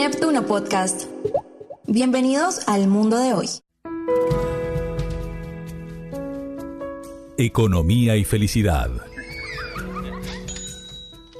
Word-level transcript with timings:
Neptuno 0.00 0.46
Podcast. 0.46 1.10
Bienvenidos 1.86 2.66
al 2.66 2.88
mundo 2.88 3.18
de 3.18 3.34
hoy. 3.34 3.48
Economía 7.36 8.16
y 8.16 8.24
felicidad. 8.24 8.90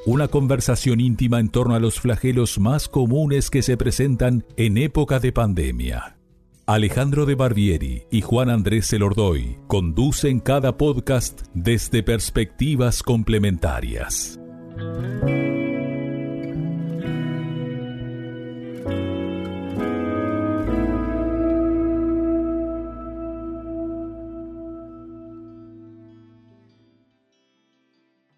Una 0.04 0.28
conversación 0.28 1.00
íntima 1.00 1.40
en 1.40 1.48
torno 1.48 1.74
a 1.74 1.80
los 1.80 2.00
flagelos 2.00 2.58
más 2.58 2.86
comunes 2.86 3.48
que 3.48 3.62
se 3.62 3.78
presentan 3.78 4.44
en 4.58 4.76
época 4.76 5.20
de 5.20 5.32
pandemia. 5.32 6.18
Alejandro 6.66 7.24
de 7.24 7.36
Barbieri 7.36 8.02
y 8.10 8.20
Juan 8.20 8.50
Andrés 8.50 8.88
Celordoy 8.88 9.56
conducen 9.68 10.38
cada 10.38 10.76
podcast 10.76 11.46
desde 11.54 12.02
perspectivas 12.02 13.02
complementarias. 13.02 14.38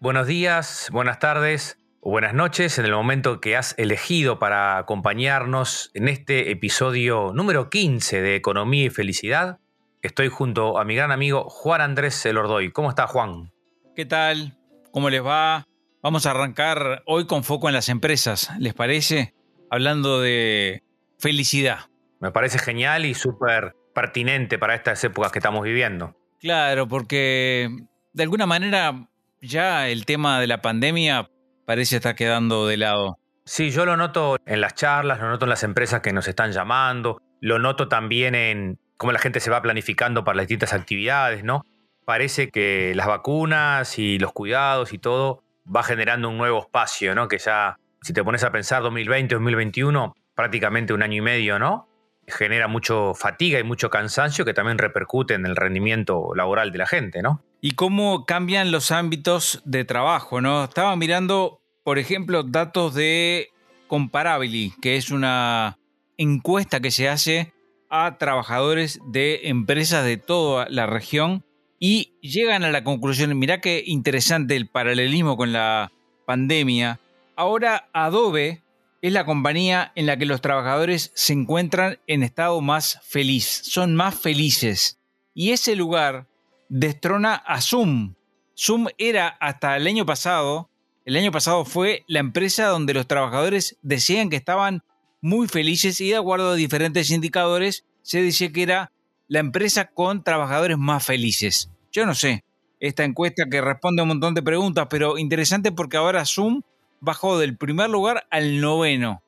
Buenos 0.03 0.27
días, 0.27 0.89
buenas 0.91 1.19
tardes 1.19 1.77
o 2.01 2.09
buenas 2.09 2.33
noches 2.33 2.77
en 2.77 2.83
el 2.83 2.91
momento 2.91 3.39
que 3.39 3.55
has 3.55 3.73
elegido 3.77 4.37
para 4.37 4.77
acompañarnos 4.77 5.91
en 5.93 6.09
este 6.09 6.51
episodio 6.51 7.31
número 7.33 7.69
15 7.69 8.21
de 8.21 8.35
Economía 8.35 8.87
y 8.87 8.89
Felicidad. 8.89 9.59
Estoy 10.01 10.27
junto 10.27 10.77
a 10.77 10.83
mi 10.83 10.93
gran 10.93 11.13
amigo 11.13 11.49
Juan 11.49 11.79
Andrés 11.79 12.21
Celordoy. 12.21 12.73
¿Cómo 12.73 12.89
está 12.89 13.07
Juan? 13.07 13.53
¿Qué 13.95 14.05
tal? 14.05 14.57
¿Cómo 14.91 15.09
les 15.09 15.23
va? 15.25 15.63
Vamos 16.01 16.25
a 16.25 16.31
arrancar 16.31 17.01
hoy 17.05 17.25
con 17.25 17.45
foco 17.45 17.69
en 17.69 17.73
las 17.73 17.87
empresas, 17.87 18.51
¿les 18.59 18.73
parece? 18.73 19.33
Hablando 19.69 20.19
de 20.19 20.83
felicidad. 21.17 21.89
Me 22.19 22.31
parece 22.31 22.59
genial 22.59 23.05
y 23.05 23.13
súper 23.13 23.73
pertinente 23.95 24.59
para 24.59 24.75
estas 24.75 25.01
épocas 25.05 25.31
que 25.31 25.39
estamos 25.39 25.63
viviendo. 25.63 26.13
Claro, 26.41 26.89
porque 26.89 27.69
de 28.11 28.23
alguna 28.23 28.45
manera 28.45 29.07
ya 29.43 29.89
el 29.89 30.05
tema 30.05 30.39
de 30.39 30.47
la 30.47 30.61
pandemia 30.61 31.29
parece 31.65 31.97
estar 31.97 32.15
quedando 32.15 32.67
de 32.67 32.77
lado. 32.77 33.19
Sí, 33.45 33.71
yo 33.71 33.85
lo 33.85 33.97
noto 33.97 34.37
en 34.45 34.61
las 34.61 34.73
charlas, 34.73 35.19
lo 35.19 35.29
noto 35.29 35.45
en 35.45 35.49
las 35.49 35.63
empresas 35.63 36.01
que 36.01 36.13
nos 36.13 36.27
están 36.27 36.51
llamando, 36.51 37.21
lo 37.41 37.59
noto 37.59 37.89
también 37.89 38.35
en 38.35 38.79
cómo 38.97 39.11
la 39.11 39.19
gente 39.19 39.41
se 39.41 39.51
va 39.51 39.61
planificando 39.61 40.23
para 40.23 40.37
las 40.37 40.47
distintas 40.47 40.73
actividades, 40.73 41.43
¿no? 41.43 41.65
Parece 42.05 42.49
que 42.49 42.93
las 42.95 43.07
vacunas 43.07 43.99
y 43.99 44.17
los 44.17 44.31
cuidados 44.31 44.93
y 44.93 44.97
todo 44.97 45.43
va 45.63 45.83
generando 45.83 46.29
un 46.29 46.37
nuevo 46.37 46.61
espacio, 46.61 47.15
¿no? 47.15 47.27
Que 47.27 47.37
ya, 47.37 47.77
si 48.01 48.13
te 48.13 48.23
pones 48.23 48.43
a 48.43 48.51
pensar 48.51 48.81
2020, 48.81 49.35
2021, 49.35 50.13
prácticamente 50.35 50.93
un 50.93 51.03
año 51.03 51.17
y 51.17 51.21
medio, 51.21 51.59
¿no? 51.59 51.89
Genera 52.27 52.69
mucho 52.69 53.13
fatiga 53.13 53.59
y 53.59 53.63
mucho 53.63 53.89
cansancio 53.89 54.45
que 54.45 54.53
también 54.53 54.77
repercute 54.77 55.33
en 55.33 55.45
el 55.45 55.57
rendimiento 55.57 56.33
laboral 56.33 56.71
de 56.71 56.77
la 56.77 56.87
gente, 56.87 57.21
¿no? 57.21 57.43
Y 57.65 57.71
cómo 57.71 58.25
cambian 58.25 58.73
los 58.73 58.91
ámbitos 58.91 59.61
de 59.63 59.85
trabajo, 59.85 60.41
¿no? 60.41 60.65
Estaba 60.65 60.97
mirando, 60.97 61.61
por 61.85 61.97
ejemplo, 61.97 62.43
datos 62.43 62.93
de 62.93 63.51
Comparably, 63.87 64.73
que 64.81 64.97
es 64.97 65.11
una 65.11 65.79
encuesta 66.17 66.81
que 66.81 66.91
se 66.91 67.07
hace 67.07 67.53
a 67.89 68.17
trabajadores 68.17 68.99
de 69.07 69.47
empresas 69.47 70.03
de 70.03 70.17
toda 70.17 70.67
la 70.69 70.87
región 70.87 71.45
y 71.79 72.11
llegan 72.19 72.65
a 72.65 72.71
la 72.71 72.83
conclusión, 72.83 73.39
mirá 73.39 73.61
qué 73.61 73.81
interesante 73.85 74.57
el 74.57 74.67
paralelismo 74.67 75.37
con 75.37 75.53
la 75.53 75.93
pandemia. 76.25 76.99
Ahora 77.37 77.87
Adobe 77.93 78.61
es 79.01 79.13
la 79.13 79.25
compañía 79.25 79.93
en 79.95 80.05
la 80.05 80.17
que 80.17 80.25
los 80.25 80.41
trabajadores 80.41 81.13
se 81.15 81.31
encuentran 81.31 81.97
en 82.07 82.23
estado 82.23 82.59
más 82.59 82.99
feliz, 83.03 83.61
son 83.63 83.95
más 83.95 84.19
felices. 84.19 84.99
Y 85.33 85.51
ese 85.51 85.77
lugar 85.77 86.27
destrona 86.73 87.35
a 87.35 87.61
Zoom. 87.61 88.15
Zoom 88.57 88.87
era 88.97 89.27
hasta 89.27 89.77
el 89.77 89.85
año 89.85 90.07
pasado, 90.07 90.71
el 91.05 91.15
año 91.15 91.31
pasado 91.31 91.65
fue 91.65 92.03
la 92.07 92.19
empresa 92.19 92.65
donde 92.65 92.95
los 92.95 93.05
trabajadores 93.05 93.77
decían 93.83 94.31
que 94.31 94.37
estaban 94.37 94.81
muy 95.21 95.47
felices 95.47 96.01
y 96.01 96.09
de 96.09 96.15
acuerdo 96.15 96.51
a 96.51 96.55
diferentes 96.55 97.11
indicadores 97.11 97.85
se 98.01 98.23
dice 98.23 98.51
que 98.51 98.63
era 98.63 98.91
la 99.27 99.39
empresa 99.39 99.91
con 99.91 100.23
trabajadores 100.23 100.79
más 100.79 101.05
felices. 101.05 101.69
Yo 101.91 102.07
no 102.07 102.15
sé, 102.15 102.43
esta 102.79 103.03
encuesta 103.03 103.45
que 103.51 103.61
responde 103.61 104.01
a 104.01 104.03
un 104.03 104.09
montón 104.09 104.33
de 104.33 104.41
preguntas, 104.41 104.87
pero 104.89 105.19
interesante 105.19 105.71
porque 105.71 105.97
ahora 105.97 106.25
Zoom 106.25 106.63
bajó 107.01 107.37
del 107.37 107.55
primer 107.55 107.91
lugar 107.91 108.25
al 108.31 108.61
noveno 108.61 109.21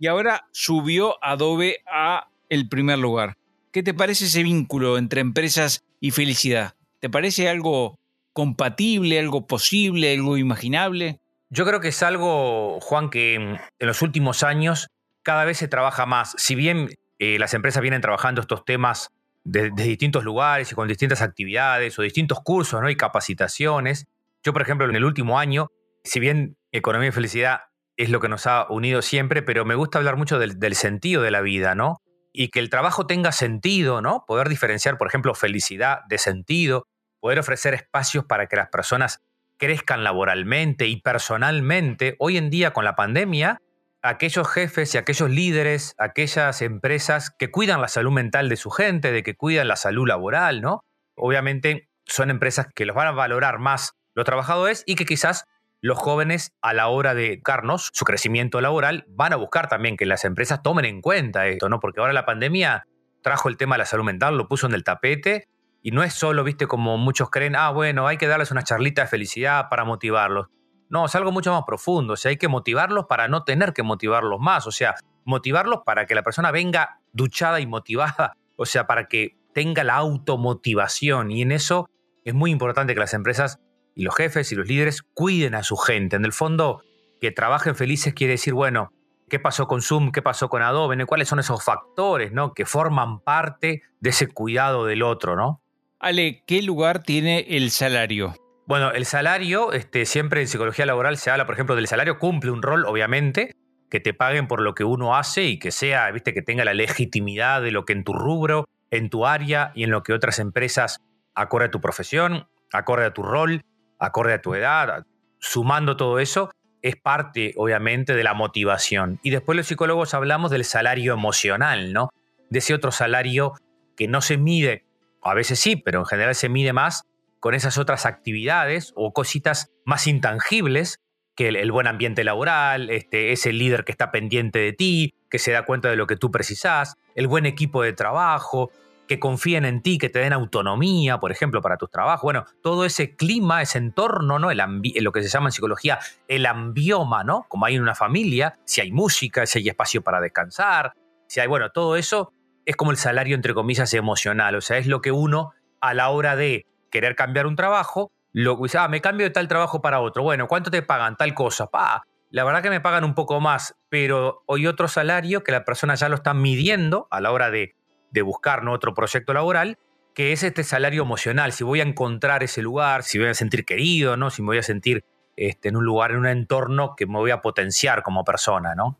y 0.00 0.08
ahora 0.08 0.48
subió 0.50 1.22
Adobe 1.22 1.78
a 1.86 2.26
el 2.48 2.68
primer 2.68 2.98
lugar. 2.98 3.36
¿Qué 3.74 3.82
te 3.82 3.92
parece 3.92 4.26
ese 4.26 4.44
vínculo 4.44 4.98
entre 4.98 5.20
empresas 5.20 5.82
y 5.98 6.12
felicidad? 6.12 6.76
¿Te 7.00 7.10
parece 7.10 7.48
algo 7.48 7.98
compatible, 8.32 9.18
algo 9.18 9.48
posible, 9.48 10.14
algo 10.14 10.36
imaginable? 10.36 11.18
Yo 11.50 11.64
creo 11.66 11.80
que 11.80 11.88
es 11.88 12.00
algo, 12.04 12.78
Juan, 12.80 13.10
que 13.10 13.34
en 13.34 13.58
los 13.80 14.00
últimos 14.00 14.44
años 14.44 14.86
cada 15.24 15.44
vez 15.44 15.58
se 15.58 15.66
trabaja 15.66 16.06
más. 16.06 16.36
Si 16.38 16.54
bien 16.54 16.90
eh, 17.18 17.36
las 17.40 17.52
empresas 17.52 17.82
vienen 17.82 18.00
trabajando 18.00 18.40
estos 18.40 18.64
temas 18.64 19.10
de, 19.42 19.72
distintos 19.72 20.22
lugares 20.22 20.70
y 20.70 20.76
con 20.76 20.86
distintas 20.86 21.20
actividades 21.20 21.98
o 21.98 22.02
distintos 22.02 22.38
cursos 22.44 22.80
¿no? 22.80 22.88
y 22.88 22.96
capacitaciones, 22.96 24.06
yo, 24.44 24.52
por 24.52 24.62
ejemplo, 24.62 24.88
en 24.88 24.94
el 24.94 25.04
último 25.04 25.40
año, 25.40 25.66
si 26.04 26.20
bien 26.20 26.56
economía 26.70 27.08
y 27.08 27.12
felicidad 27.12 27.62
es 27.96 28.08
lo 28.08 28.20
que 28.20 28.28
nos 28.28 28.46
ha 28.46 28.68
unido 28.70 29.02
siempre, 29.02 29.42
pero 29.42 29.64
me 29.64 29.74
gusta 29.74 29.98
hablar 29.98 30.16
mucho 30.16 30.38
del 30.38 30.74
sentido 30.76 31.22
de 31.22 31.32
la 31.32 31.40
vida, 31.40 31.74
¿no? 31.74 32.03
Y 32.36 32.48
que 32.48 32.58
el 32.58 32.68
trabajo 32.68 33.06
tenga 33.06 33.30
sentido, 33.30 34.02
¿no? 34.02 34.24
Poder 34.26 34.48
diferenciar, 34.48 34.98
por 34.98 35.06
ejemplo, 35.06 35.34
felicidad 35.34 36.00
de 36.08 36.18
sentido, 36.18 36.88
poder 37.20 37.38
ofrecer 37.38 37.74
espacios 37.74 38.24
para 38.24 38.48
que 38.48 38.56
las 38.56 38.68
personas 38.68 39.22
crezcan 39.56 40.02
laboralmente 40.02 40.88
y 40.88 41.00
personalmente. 41.00 42.16
Hoy 42.18 42.36
en 42.36 42.50
día, 42.50 42.72
con 42.72 42.84
la 42.84 42.96
pandemia, 42.96 43.62
aquellos 44.02 44.48
jefes 44.48 44.94
y 44.94 44.98
aquellos 44.98 45.30
líderes, 45.30 45.94
aquellas 45.96 46.60
empresas 46.60 47.30
que 47.30 47.52
cuidan 47.52 47.80
la 47.80 47.88
salud 47.88 48.10
mental 48.10 48.48
de 48.48 48.56
su 48.56 48.68
gente, 48.70 49.12
de 49.12 49.22
que 49.22 49.36
cuidan 49.36 49.68
la 49.68 49.76
salud 49.76 50.06
laboral, 50.06 50.60
¿no? 50.60 50.84
Obviamente 51.14 51.88
son 52.04 52.30
empresas 52.30 52.66
que 52.74 52.84
los 52.84 52.96
van 52.96 53.06
a 53.06 53.12
valorar 53.12 53.60
más 53.60 53.92
los 54.16 54.26
trabajadores 54.26 54.82
y 54.86 54.96
que 54.96 55.06
quizás 55.06 55.44
los 55.84 55.98
jóvenes 55.98 56.54
a 56.62 56.72
la 56.72 56.88
hora 56.88 57.12
de 57.12 57.34
educarnos 57.34 57.90
su 57.92 58.06
crecimiento 58.06 58.62
laboral 58.62 59.04
van 59.06 59.34
a 59.34 59.36
buscar 59.36 59.68
también 59.68 59.98
que 59.98 60.06
las 60.06 60.24
empresas 60.24 60.62
tomen 60.62 60.86
en 60.86 61.02
cuenta 61.02 61.46
esto, 61.46 61.68
¿no? 61.68 61.78
Porque 61.78 62.00
ahora 62.00 62.14
la 62.14 62.24
pandemia 62.24 62.86
trajo 63.20 63.50
el 63.50 63.58
tema 63.58 63.74
de 63.74 63.80
la 63.80 63.84
salud 63.84 64.02
mental, 64.02 64.38
lo 64.38 64.48
puso 64.48 64.66
en 64.66 64.72
el 64.72 64.82
tapete 64.82 65.46
y 65.82 65.90
no 65.90 66.02
es 66.02 66.14
solo, 66.14 66.42
viste, 66.42 66.66
como 66.66 66.96
muchos 66.96 67.28
creen, 67.28 67.54
ah, 67.54 67.68
bueno, 67.68 68.06
hay 68.06 68.16
que 68.16 68.26
darles 68.26 68.50
una 68.50 68.62
charlita 68.62 69.02
de 69.02 69.08
felicidad 69.08 69.68
para 69.68 69.84
motivarlos. 69.84 70.46
No, 70.88 71.04
es 71.04 71.14
algo 71.16 71.32
mucho 71.32 71.52
más 71.52 71.64
profundo, 71.66 72.14
o 72.14 72.16
sea, 72.16 72.30
hay 72.30 72.38
que 72.38 72.48
motivarlos 72.48 73.04
para 73.06 73.28
no 73.28 73.44
tener 73.44 73.74
que 73.74 73.82
motivarlos 73.82 74.40
más, 74.40 74.66
o 74.66 74.72
sea, 74.72 74.94
motivarlos 75.26 75.80
para 75.84 76.06
que 76.06 76.14
la 76.14 76.22
persona 76.22 76.50
venga 76.50 77.00
duchada 77.12 77.60
y 77.60 77.66
motivada, 77.66 78.38
o 78.56 78.64
sea, 78.64 78.86
para 78.86 79.06
que 79.06 79.36
tenga 79.52 79.84
la 79.84 79.96
automotivación 79.96 81.30
y 81.30 81.42
en 81.42 81.52
eso 81.52 81.90
es 82.24 82.32
muy 82.32 82.50
importante 82.50 82.94
que 82.94 83.00
las 83.00 83.12
empresas 83.12 83.60
y 83.94 84.02
los 84.02 84.14
jefes 84.14 84.50
y 84.52 84.54
los 84.54 84.66
líderes 84.66 85.02
cuiden 85.02 85.54
a 85.54 85.62
su 85.62 85.76
gente. 85.76 86.16
En 86.16 86.24
el 86.24 86.32
fondo, 86.32 86.82
que 87.20 87.30
trabajen 87.30 87.74
felices 87.74 88.14
quiere 88.14 88.32
decir, 88.32 88.54
bueno, 88.54 88.92
¿qué 89.28 89.38
pasó 89.38 89.66
con 89.66 89.82
Zoom? 89.82 90.12
¿Qué 90.12 90.22
pasó 90.22 90.48
con 90.48 90.62
Adobe? 90.62 91.06
¿Cuáles 91.06 91.28
son 91.28 91.38
esos 91.38 91.64
factores 91.64 92.32
¿no? 92.32 92.54
que 92.54 92.66
forman 92.66 93.20
parte 93.20 93.82
de 94.00 94.10
ese 94.10 94.28
cuidado 94.28 94.84
del 94.84 95.02
otro? 95.02 95.36
¿no? 95.36 95.62
Ale, 95.98 96.42
¿qué 96.46 96.62
lugar 96.62 97.02
tiene 97.02 97.46
el 97.48 97.70
salario? 97.70 98.34
Bueno, 98.66 98.92
el 98.92 99.04
salario, 99.04 99.72
este, 99.72 100.06
siempre 100.06 100.40
en 100.40 100.48
psicología 100.48 100.86
laboral 100.86 101.18
se 101.18 101.30
habla, 101.30 101.46
por 101.46 101.54
ejemplo, 101.54 101.76
del 101.76 101.86
salario, 101.86 102.18
cumple 102.18 102.50
un 102.50 102.62
rol, 102.62 102.86
obviamente, 102.86 103.54
que 103.90 104.00
te 104.00 104.14
paguen 104.14 104.48
por 104.48 104.62
lo 104.62 104.74
que 104.74 104.84
uno 104.84 105.16
hace 105.16 105.44
y 105.44 105.58
que 105.58 105.70
sea, 105.70 106.10
viste, 106.10 106.32
que 106.32 106.42
tenga 106.42 106.64
la 106.64 106.72
legitimidad 106.72 107.60
de 107.62 107.70
lo 107.70 107.84
que 107.84 107.92
en 107.92 108.04
tu 108.04 108.14
rubro, 108.14 108.66
en 108.90 109.10
tu 109.10 109.26
área 109.26 109.72
y 109.74 109.84
en 109.84 109.90
lo 109.90 110.02
que 110.02 110.14
otras 110.14 110.38
empresas 110.38 111.02
acorde 111.34 111.66
a 111.66 111.70
tu 111.70 111.80
profesión, 111.80 112.48
acorde 112.72 113.04
a 113.04 113.12
tu 113.12 113.22
rol, 113.22 113.64
acorde 113.98 114.34
a 114.34 114.42
tu 114.42 114.54
edad, 114.54 115.06
sumando 115.38 115.96
todo 115.96 116.18
eso, 116.18 116.50
es 116.82 116.96
parte, 116.96 117.54
obviamente, 117.56 118.14
de 118.14 118.24
la 118.24 118.34
motivación. 118.34 119.18
Y 119.22 119.30
después 119.30 119.56
los 119.56 119.66
psicólogos 119.66 120.12
hablamos 120.12 120.50
del 120.50 120.64
salario 120.64 121.14
emocional, 121.14 121.92
¿no? 121.92 122.10
De 122.50 122.58
ese 122.58 122.74
otro 122.74 122.92
salario 122.92 123.54
que 123.96 124.06
no 124.06 124.20
se 124.20 124.36
mide, 124.36 124.84
a 125.22 125.34
veces 125.34 125.58
sí, 125.58 125.76
pero 125.76 126.00
en 126.00 126.06
general 126.06 126.34
se 126.34 126.48
mide 126.48 126.72
más 126.72 127.04
con 127.40 127.54
esas 127.54 127.78
otras 127.78 128.06
actividades 128.06 128.92
o 128.96 129.12
cositas 129.12 129.70
más 129.84 130.06
intangibles 130.06 131.00
que 131.34 131.48
el, 131.48 131.72
buen 131.72 131.86
ambiente 131.86 132.22
laboral, 132.22 132.90
este, 132.90 133.32
ese 133.32 133.52
líder 133.52 133.84
que 133.84 133.92
está 133.92 134.10
pendiente 134.10 134.58
de 134.58 134.72
ti, 134.72 135.14
que 135.30 135.38
se 135.38 135.52
da 135.52 135.64
cuenta 135.64 135.90
de 135.90 135.96
lo 135.96 136.06
que 136.06 136.16
tú 136.16 136.30
precisás, 136.30 136.96
el 137.14 137.26
buen 137.26 137.44
equipo 137.44 137.82
de 137.82 137.92
trabajo, 137.92 138.70
que 139.06 139.18
confíen 139.18 139.64
en 139.64 139.82
ti, 139.82 139.98
que 139.98 140.08
te 140.08 140.18
den 140.18 140.32
autonomía, 140.32 141.18
por 141.18 141.30
ejemplo, 141.30 141.60
para 141.60 141.76
tus 141.76 141.90
trabajos. 141.90 142.22
Bueno, 142.22 142.44
todo 142.62 142.84
ese 142.84 143.16
clima, 143.16 143.62
ese 143.62 143.78
entorno, 143.78 144.38
¿no? 144.38 144.50
El 144.50 144.62
lo 145.00 145.12
que 145.12 145.22
se 145.22 145.28
llama 145.28 145.48
en 145.48 145.52
psicología 145.52 145.98
el 146.28 146.46
ambioma, 146.46 147.24
¿no? 147.24 147.46
Como 147.48 147.66
hay 147.66 147.76
en 147.76 147.82
una 147.82 147.94
familia, 147.94 148.58
si 148.64 148.80
hay 148.80 148.92
música, 148.92 149.46
si 149.46 149.58
hay 149.58 149.68
espacio 149.68 150.02
para 150.02 150.20
descansar, 150.20 150.94
si 151.26 151.40
hay, 151.40 151.46
bueno, 151.46 151.70
todo 151.70 151.96
eso 151.96 152.32
es 152.64 152.76
como 152.76 152.90
el 152.90 152.96
salario, 152.96 153.34
entre 153.34 153.54
comillas, 153.54 153.92
emocional. 153.94 154.54
O 154.54 154.60
sea, 154.60 154.78
es 154.78 154.86
lo 154.86 155.00
que 155.00 155.12
uno, 155.12 155.52
a 155.80 155.94
la 155.94 156.08
hora 156.10 156.36
de 156.36 156.66
querer 156.90 157.14
cambiar 157.14 157.46
un 157.46 157.56
trabajo, 157.56 158.12
lo 158.32 158.56
dice, 158.56 158.78
ah, 158.78 158.88
me 158.88 159.00
cambio 159.00 159.26
de 159.26 159.30
tal 159.30 159.48
trabajo 159.48 159.82
para 159.82 160.00
otro. 160.00 160.22
Bueno, 160.22 160.48
¿cuánto 160.48 160.70
te 160.70 160.82
pagan? 160.82 161.16
Tal 161.16 161.34
cosa. 161.34 161.66
Pa, 161.66 162.04
la 162.30 162.42
verdad 162.42 162.62
que 162.62 162.70
me 162.70 162.80
pagan 162.80 163.04
un 163.04 163.14
poco 163.14 163.40
más, 163.40 163.76
pero 163.88 164.42
hoy 164.46 164.66
otro 164.66 164.88
salario 164.88 165.44
que 165.44 165.52
la 165.52 165.64
persona 165.64 165.94
ya 165.94 166.08
lo 166.08 166.16
está 166.16 166.34
midiendo 166.34 167.06
a 167.10 167.20
la 167.20 167.30
hora 167.30 167.50
de 167.50 167.76
de 168.14 168.22
buscar 168.22 168.62
¿no? 168.62 168.72
otro 168.72 168.94
proyecto 168.94 169.34
laboral, 169.34 169.76
que 170.14 170.32
es 170.32 170.44
este 170.44 170.62
salario 170.62 171.02
emocional, 171.02 171.52
si 171.52 171.64
voy 171.64 171.80
a 171.80 171.82
encontrar 171.82 172.44
ese 172.44 172.62
lugar, 172.62 173.02
si 173.02 173.18
voy 173.18 173.28
a 173.28 173.34
sentir 173.34 173.64
querido, 173.64 174.16
¿no? 174.16 174.30
si 174.30 174.40
me 174.40 174.46
voy 174.46 174.58
a 174.58 174.62
sentir 174.62 175.04
este, 175.36 175.68
en 175.68 175.76
un 175.76 175.84
lugar, 175.84 176.12
en 176.12 176.18
un 176.18 176.28
entorno 176.28 176.94
que 176.96 177.06
me 177.06 177.18
voy 177.18 177.32
a 177.32 177.42
potenciar 177.42 178.04
como 178.04 178.24
persona. 178.24 178.74
¿no? 178.76 178.96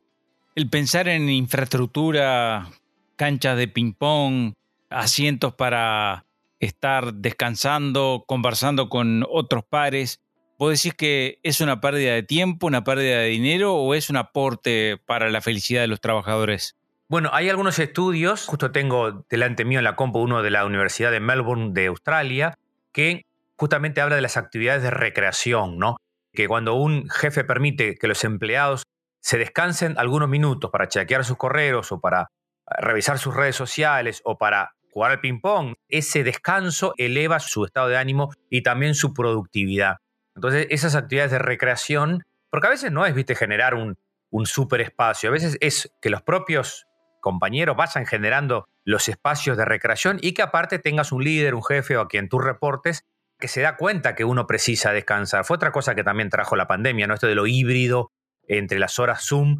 El 0.56 0.69
pensar 0.69 1.06
en 1.08 1.31
infraestructura, 1.31 2.69
canchas 3.14 3.56
de 3.56 3.69
ping-pong, 3.69 4.55
asientos 4.90 5.55
para 5.55 6.26
estar 6.58 7.14
descansando, 7.14 8.25
conversando 8.26 8.88
con 8.88 9.25
otros 9.31 9.64
pares, 9.64 10.20
¿vos 10.58 10.72
decís 10.72 10.94
que 10.94 11.38
es 11.44 11.60
una 11.60 11.81
pérdida 11.81 12.14
de 12.14 12.25
tiempo, 12.25 12.67
una 12.67 12.82
pérdida 12.82 13.20
de 13.20 13.28
dinero 13.28 13.76
o 13.76 13.94
es 13.94 14.10
un 14.10 14.17
aporte 14.17 15.00
para 15.06 15.31
la 15.31 15.40
felicidad 15.40 15.82
de 15.82 15.88
los 15.88 16.00
trabajadores? 16.00 16.76
Bueno, 17.06 17.28
hay 17.32 17.50
algunos 17.50 17.78
estudios, 17.78 18.46
justo 18.46 18.72
tengo 18.72 19.26
delante 19.28 19.66
mío 19.66 19.78
en 19.78 19.84
la 19.84 19.94
compu 19.94 20.20
uno 20.20 20.42
de 20.42 20.50
la 20.50 20.64
Universidad 20.64 21.10
de 21.10 21.20
Melbourne 21.20 21.72
de 21.74 21.86
Australia, 21.86 22.54
que 22.92 23.26
justamente 23.56 24.00
habla 24.00 24.16
de 24.16 24.22
las 24.22 24.38
actividades 24.38 24.82
de 24.82 24.90
recreación, 24.90 25.78
¿no? 25.78 25.96
Que 26.32 26.48
cuando 26.48 26.74
un 26.74 27.10
jefe 27.10 27.44
permite 27.44 27.96
que 27.96 28.08
los 28.08 28.24
empleados 28.24 28.84
se 29.20 29.36
descansen 29.36 29.98
algunos 29.98 30.30
minutos 30.30 30.70
para 30.70 30.88
chequear 30.88 31.26
sus 31.26 31.36
correos 31.36 31.92
o 31.92 32.00
para 32.00 32.30
revisar 32.66 33.18
sus 33.18 33.34
redes 33.34 33.54
sociales 33.54 34.22
o 34.24 34.38
para 34.38 34.74
jugar 34.90 35.10
al 35.10 35.20
ping-pong, 35.20 35.74
ese 35.88 36.24
descanso 36.24 36.94
eleva 36.96 37.38
su 37.38 37.66
estado 37.66 37.88
de 37.88 37.98
ánimo 37.98 38.32
y 38.48 38.62
también 38.62 38.94
su 38.94 39.12
productividad. 39.12 39.96
Entonces, 40.36 40.68
esas 40.70 40.94
actividades 40.94 41.32
de 41.32 41.38
recreación, 41.38 42.22
porque 42.48 42.66
a 42.68 42.70
veces 42.70 42.92
no 42.92 43.04
es, 43.04 43.14
viste, 43.14 43.34
generar 43.34 43.74
un, 43.74 43.98
un 44.30 44.46
super 44.46 44.80
espacio, 44.80 45.28
a 45.28 45.32
veces 45.32 45.58
es 45.60 45.92
que 46.00 46.10
los 46.10 46.22
propios 46.22 46.86
compañeros 47.24 47.74
vayan 47.74 48.04
generando 48.04 48.68
los 48.84 49.08
espacios 49.08 49.56
de 49.56 49.64
recreación 49.64 50.18
y 50.20 50.34
que 50.34 50.42
aparte 50.42 50.78
tengas 50.78 51.10
un 51.10 51.24
líder, 51.24 51.54
un 51.54 51.64
jefe 51.64 51.96
o 51.96 52.02
a 52.02 52.08
quien 52.08 52.28
tú 52.28 52.38
reportes 52.38 53.06
que 53.40 53.48
se 53.48 53.62
da 53.62 53.76
cuenta 53.76 54.14
que 54.14 54.24
uno 54.24 54.46
precisa 54.46 54.92
descansar. 54.92 55.46
Fue 55.46 55.56
otra 55.56 55.72
cosa 55.72 55.94
que 55.94 56.04
también 56.04 56.28
trajo 56.28 56.54
la 56.54 56.66
pandemia, 56.66 57.06
¿no? 57.06 57.14
Esto 57.14 57.26
de 57.26 57.34
lo 57.34 57.46
híbrido 57.46 58.12
entre 58.46 58.78
las 58.78 58.98
horas 58.98 59.24
Zoom, 59.26 59.56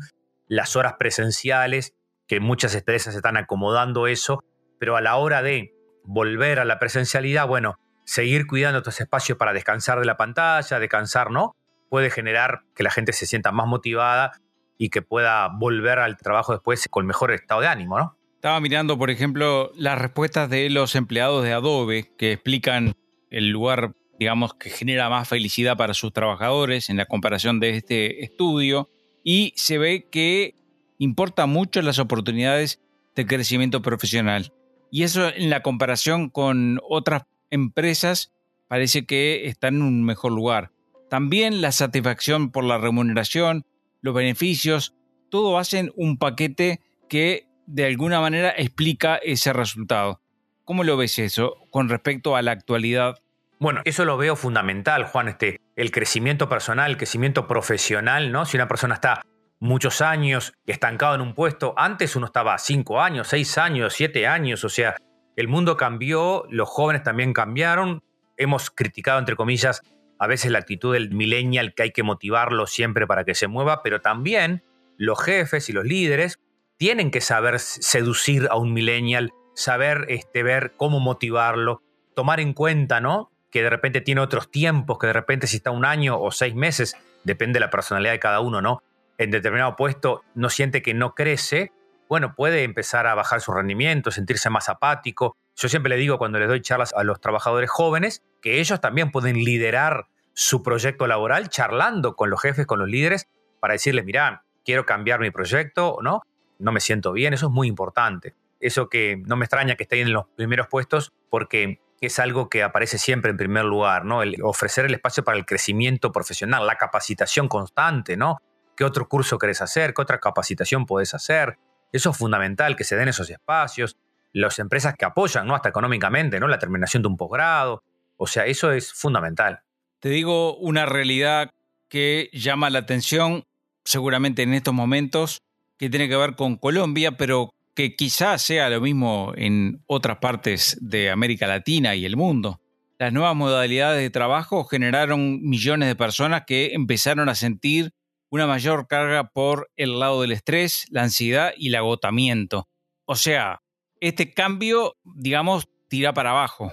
las 0.46 0.76
horas 0.76 0.96
presenciales, 0.99 1.94
que 2.28 2.38
muchas 2.38 2.75
empresas 2.75 3.14
están 3.14 3.38
acomodando 3.38 4.06
eso, 4.06 4.44
pero 4.78 4.96
a 4.96 5.00
la 5.00 5.16
hora 5.16 5.43
de 5.43 5.72
volver 6.05 6.61
a 6.61 6.66
la 6.66 6.78
presencialidad, 6.78 7.49
bueno, 7.49 7.78
seguir 8.05 8.46
cuidando 8.46 8.78
estos 8.78 9.00
espacios 9.00 9.38
para 9.38 9.55
descansar 9.55 10.00
de 10.00 10.06
la 10.06 10.19
pantalla, 10.19 10.78
descansar, 10.78 11.31
¿no? 11.31 11.56
Puede 11.88 12.11
generar 12.11 12.61
que 12.75 12.82
la 12.82 12.90
gente 12.90 13.14
se 13.14 13.25
sienta 13.25 13.52
más 13.52 13.66
motivada 13.66 14.32
y 14.79 14.91
que 14.91 15.03
pueda 15.03 15.49
volver 15.49 15.99
al 15.99 16.17
trabajo 16.17 16.53
después 16.53 16.87
con 16.91 17.06
mejor 17.06 17.32
estado 17.32 17.61
de 17.61 17.69
ánimo, 17.69 17.99
¿no? 17.99 18.17
Estaba 18.35 18.61
mirando, 18.61 18.99
por 18.99 19.11
ejemplo, 19.11 19.73
las 19.75 19.99
respuestas 19.99 20.50
de 20.50 20.69
los 20.69 20.94
empleados 20.97 21.44
de 21.44 21.53
Adobe 21.53 22.11
que 22.19 22.32
explican 22.32 22.94
el 23.31 23.49
lugar, 23.49 23.94
digamos, 24.19 24.55
que 24.55 24.69
genera 24.69 25.09
más 25.09 25.29
felicidad 25.29 25.76
para 25.76 25.94
sus 25.94 26.12
trabajadores 26.12 26.91
en 26.91 26.99
la 26.99 27.06
comparación 27.06 27.59
de 27.59 27.71
este 27.71 28.23
estudio 28.23 28.91
y 29.23 29.55
se 29.56 29.79
ve 29.79 30.09
que 30.11 30.56
importa 30.99 31.47
mucho 31.47 31.81
las 31.81 31.99
oportunidades 31.99 32.81
de 33.15 33.26
crecimiento 33.26 33.81
profesional. 33.81 34.53
Y 34.91 35.05
eso 35.05 35.29
en 35.35 35.50
la 35.50 35.62
comparación 35.62 36.29
con 36.29 36.81
otras 36.88 37.23
empresas 37.50 38.32
parece 38.69 39.06
que 39.06 39.47
está 39.47 39.69
en 39.69 39.82
un 39.82 40.05
mejor 40.05 40.32
lugar. 40.32 40.71
También 41.09 41.61
la 41.62 41.73
satisfacción 41.73 42.50
por 42.50 42.65
la 42.65 42.79
remuneración 42.79 43.65
los 44.05 44.15
beneficios, 44.15 44.95
todo 45.31 45.59
hacen 45.59 45.91
un 45.97 46.19
paquete 46.19 46.81
que 47.09 47.49
de 47.67 47.87
alguna 47.87 48.21
manera 48.21 48.51
explica 48.55 49.17
ese 49.17 49.55
resultado. 49.55 50.21
¿Cómo 50.67 50.85
lo 50.85 50.99
ves 50.99 51.19
eso 51.19 51.56
con 51.71 51.89
respecto 51.89 52.37
a 52.37 52.43
la 52.43 52.53
actualidad? 52.53 53.19
Bueno, 53.59 53.81
eso 53.87 54.05
lo 54.05 54.19
veo 54.19 54.37
fundamental, 54.37 55.05
Juan, 55.05 55.29
este, 55.29 55.59
el 55.75 55.91
crecimiento 55.91 56.51
personal, 56.51 56.91
el 56.91 56.97
crecimiento 56.99 57.49
profesional, 57.49 58.31
¿no? 58.31 58.45
Si 58.45 58.59
una 58.59 58.69
persona 58.69 58.95
está 58.95 59.23
muchos 59.59 60.03
años 60.03 60.53
estancado 60.67 61.15
en 61.15 61.23
un 61.23 61.35
puesto, 61.35 61.73
antes 61.79 62.15
uno 62.15 62.27
estaba 62.27 62.59
cinco 62.59 63.00
años, 63.00 63.29
seis 63.29 63.57
años, 63.57 63.95
siete 63.95 64.27
años, 64.27 64.65
o 64.65 64.69
sea, 64.69 64.97
el 65.35 65.49
mundo 65.49 65.79
cambió, 65.79 66.45
los 66.50 66.69
jóvenes 66.69 67.05
también 67.05 67.33
cambiaron, 67.33 68.03
hemos 68.37 68.71
criticado, 68.71 69.19
entre 69.19 69.35
comillas, 69.35 69.81
a 70.19 70.26
veces 70.26 70.50
la 70.50 70.58
actitud 70.58 70.93
del 70.93 71.11
millennial 71.11 71.75
que 71.75 71.84
hay 71.84 71.90
que 71.90 72.02
motivarlo 72.02 72.66
siempre 72.66 73.06
para 73.06 73.25
que 73.25 73.34
se 73.34 73.46
mueva, 73.46 73.82
pero 73.82 74.00
también 74.00 74.62
los 74.96 75.22
jefes 75.22 75.69
y 75.69 75.72
los 75.72 75.84
líderes 75.84 76.38
tienen 76.76 77.11
que 77.11 77.20
saber 77.20 77.58
seducir 77.58 78.49
a 78.50 78.56
un 78.56 78.72
millennial, 78.72 79.32
saber 79.55 80.06
este, 80.08 80.43
ver 80.43 80.75
cómo 80.76 81.00
motivarlo, 81.00 81.82
tomar 82.14 82.40
en 82.40 82.52
cuenta, 82.52 83.00
¿no? 83.00 83.31
Que 83.50 83.62
de 83.62 83.70
repente 83.70 84.00
tiene 84.00 84.20
otros 84.20 84.50
tiempos, 84.50 84.99
que 84.99 85.06
de 85.06 85.12
repente 85.12 85.46
si 85.46 85.56
está 85.56 85.70
un 85.70 85.84
año 85.84 86.20
o 86.20 86.31
seis 86.31 86.55
meses, 86.55 86.96
depende 87.25 87.58
de 87.58 87.61
la 87.61 87.70
personalidad 87.70 88.12
de 88.12 88.19
cada 88.19 88.40
uno, 88.40 88.61
¿no? 88.61 88.82
En 89.19 89.31
determinado 89.31 89.76
puesto 89.76 90.22
no 90.34 90.50
siente 90.50 90.82
que 90.82 90.94
no 90.94 91.14
crece, 91.14 91.72
bueno, 92.08 92.34
puede 92.34 92.64
empezar 92.64 93.06
a 93.06 93.14
bajar 93.14 93.40
su 93.40 93.52
rendimiento, 93.52 94.11
sentirse 94.11 94.50
más 94.50 94.69
apático. 94.69 95.37
Yo 95.56 95.69
siempre 95.69 95.91
le 95.91 95.97
digo 95.97 96.19
cuando 96.19 96.39
les 96.39 96.49
doy 96.49 96.61
charlas 96.61 96.93
a 96.95 97.05
los 97.05 97.21
trabajadores 97.21 97.71
jóvenes 97.71 98.25
que 98.43 98.61
ellos 98.61 98.81
también 98.81 99.11
pueden 99.11 99.37
liderar 99.37 100.09
su 100.33 100.62
proyecto 100.62 101.06
laboral 101.06 101.49
charlando 101.49 102.17
con 102.17 102.29
los 102.29 102.41
jefes, 102.41 102.67
con 102.67 102.81
los 102.81 102.89
líderes, 102.89 103.29
para 103.61 103.73
decirles, 103.73 104.05
mira, 104.05 104.45
quiero 104.65 104.85
cambiar 104.85 105.21
mi 105.21 105.31
proyecto, 105.31 105.99
¿no? 106.03 106.23
No 106.59 106.73
me 106.73 106.81
siento 106.81 107.12
bien, 107.12 107.35
eso 107.35 107.47
es 107.47 107.53
muy 107.53 107.69
importante. 107.69 108.35
Eso 108.61 108.89
que 108.89 109.23
no 109.27 109.37
me 109.37 109.45
extraña 109.45 109.77
que 109.77 109.85
esté 109.85 110.01
en 110.01 110.12
los 110.12 110.27
primeros 110.37 110.67
puestos 110.69 111.12
porque 111.31 111.81
es 112.00 112.19
algo 112.19 112.49
que 112.49 112.62
aparece 112.62 112.99
siempre 112.99 113.31
en 113.31 113.37
primer 113.37 113.65
lugar, 113.65 114.05
¿no? 114.05 114.23
El 114.23 114.37
ofrecer 114.43 114.87
el 114.87 114.95
espacio 114.95 115.25
para 115.25 115.39
el 115.39 115.47
crecimiento 115.47 116.12
profesional, 116.12 116.67
la 116.67 116.77
capacitación 116.77 117.49
constante, 117.49 118.17
¿no? 118.17 118.39
¿Qué 118.77 118.85
otro 118.85 119.09
curso 119.09 119.39
querés 119.39 119.61
hacer? 119.61 119.95
¿Qué 119.95 120.02
otra 120.02 120.19
capacitación 120.19 120.85
podés 120.85 121.14
hacer? 121.14 121.59
Eso 121.93 122.11
es 122.11 122.17
fundamental, 122.17 122.75
que 122.75 122.85
se 122.85 122.97
den 122.97 123.09
esos 123.09 123.31
espacios. 123.31 123.97
Las 124.35 124.59
empresas 124.59 124.95
que 124.99 125.07
apoyan, 125.07 125.47
¿no? 125.47 125.55
Hasta 125.55 125.71
económicamente, 125.71 126.38
¿no? 126.38 126.47
La 126.49 126.59
terminación 126.59 127.03
de 127.03 127.09
un 127.09 127.17
posgrado. 127.17 127.83
O 128.19 128.26
sea, 128.26 128.45
eso 128.45 128.71
es 128.71 128.93
fundamental. 128.93 129.61
Te 130.00 130.11
digo 130.11 130.57
una 130.57 130.85
realidad 130.85 131.50
que 131.88 132.29
llama 132.35 132.69
la 132.69 132.81
atención 132.81 133.45
seguramente 133.85 134.43
en 134.43 134.55
estos 134.55 134.75
momentos, 134.75 135.43
que 135.79 135.91
tiene 135.91 136.09
que 136.09 136.17
ver 136.17 136.35
con 136.35 136.57
Colombia, 136.57 137.17
pero 137.17 137.50
que 137.75 137.97
quizás 137.97 138.43
sea 138.43 138.71
lo 138.71 138.81
mismo 138.81 139.33
en 139.37 139.83
otras 139.87 140.19
partes 140.19 140.79
de 140.81 141.11
América 141.11 141.47
Latina 141.47 141.95
y 141.95 142.05
el 142.05 142.17
mundo. 142.17 142.61
Las 142.99 143.12
nuevas 143.12 143.35
modalidades 143.35 144.00
de 144.00 144.11
trabajo 144.11 144.64
generaron 144.64 145.43
millones 145.43 145.88
de 145.88 145.97
personas 145.97 146.45
que 146.47 146.73
empezaron 146.75 147.29
a 147.29 147.35
sentir 147.35 147.91
una 148.31 148.47
mayor 148.47 148.87
carga 148.87 149.25
por 149.29 149.71
el 149.76 149.99
lado 149.99 150.23
del 150.23 150.33
estrés, 150.33 150.87
la 150.91 151.03
ansiedad 151.03 151.53
y 151.57 151.69
el 151.69 151.75
agotamiento. 151.75 152.69
O 153.05 153.17
sea, 153.17 153.61
este 154.08 154.32
cambio, 154.32 154.96
digamos, 155.04 155.68
tira 155.88 156.12
para 156.12 156.30
abajo. 156.30 156.73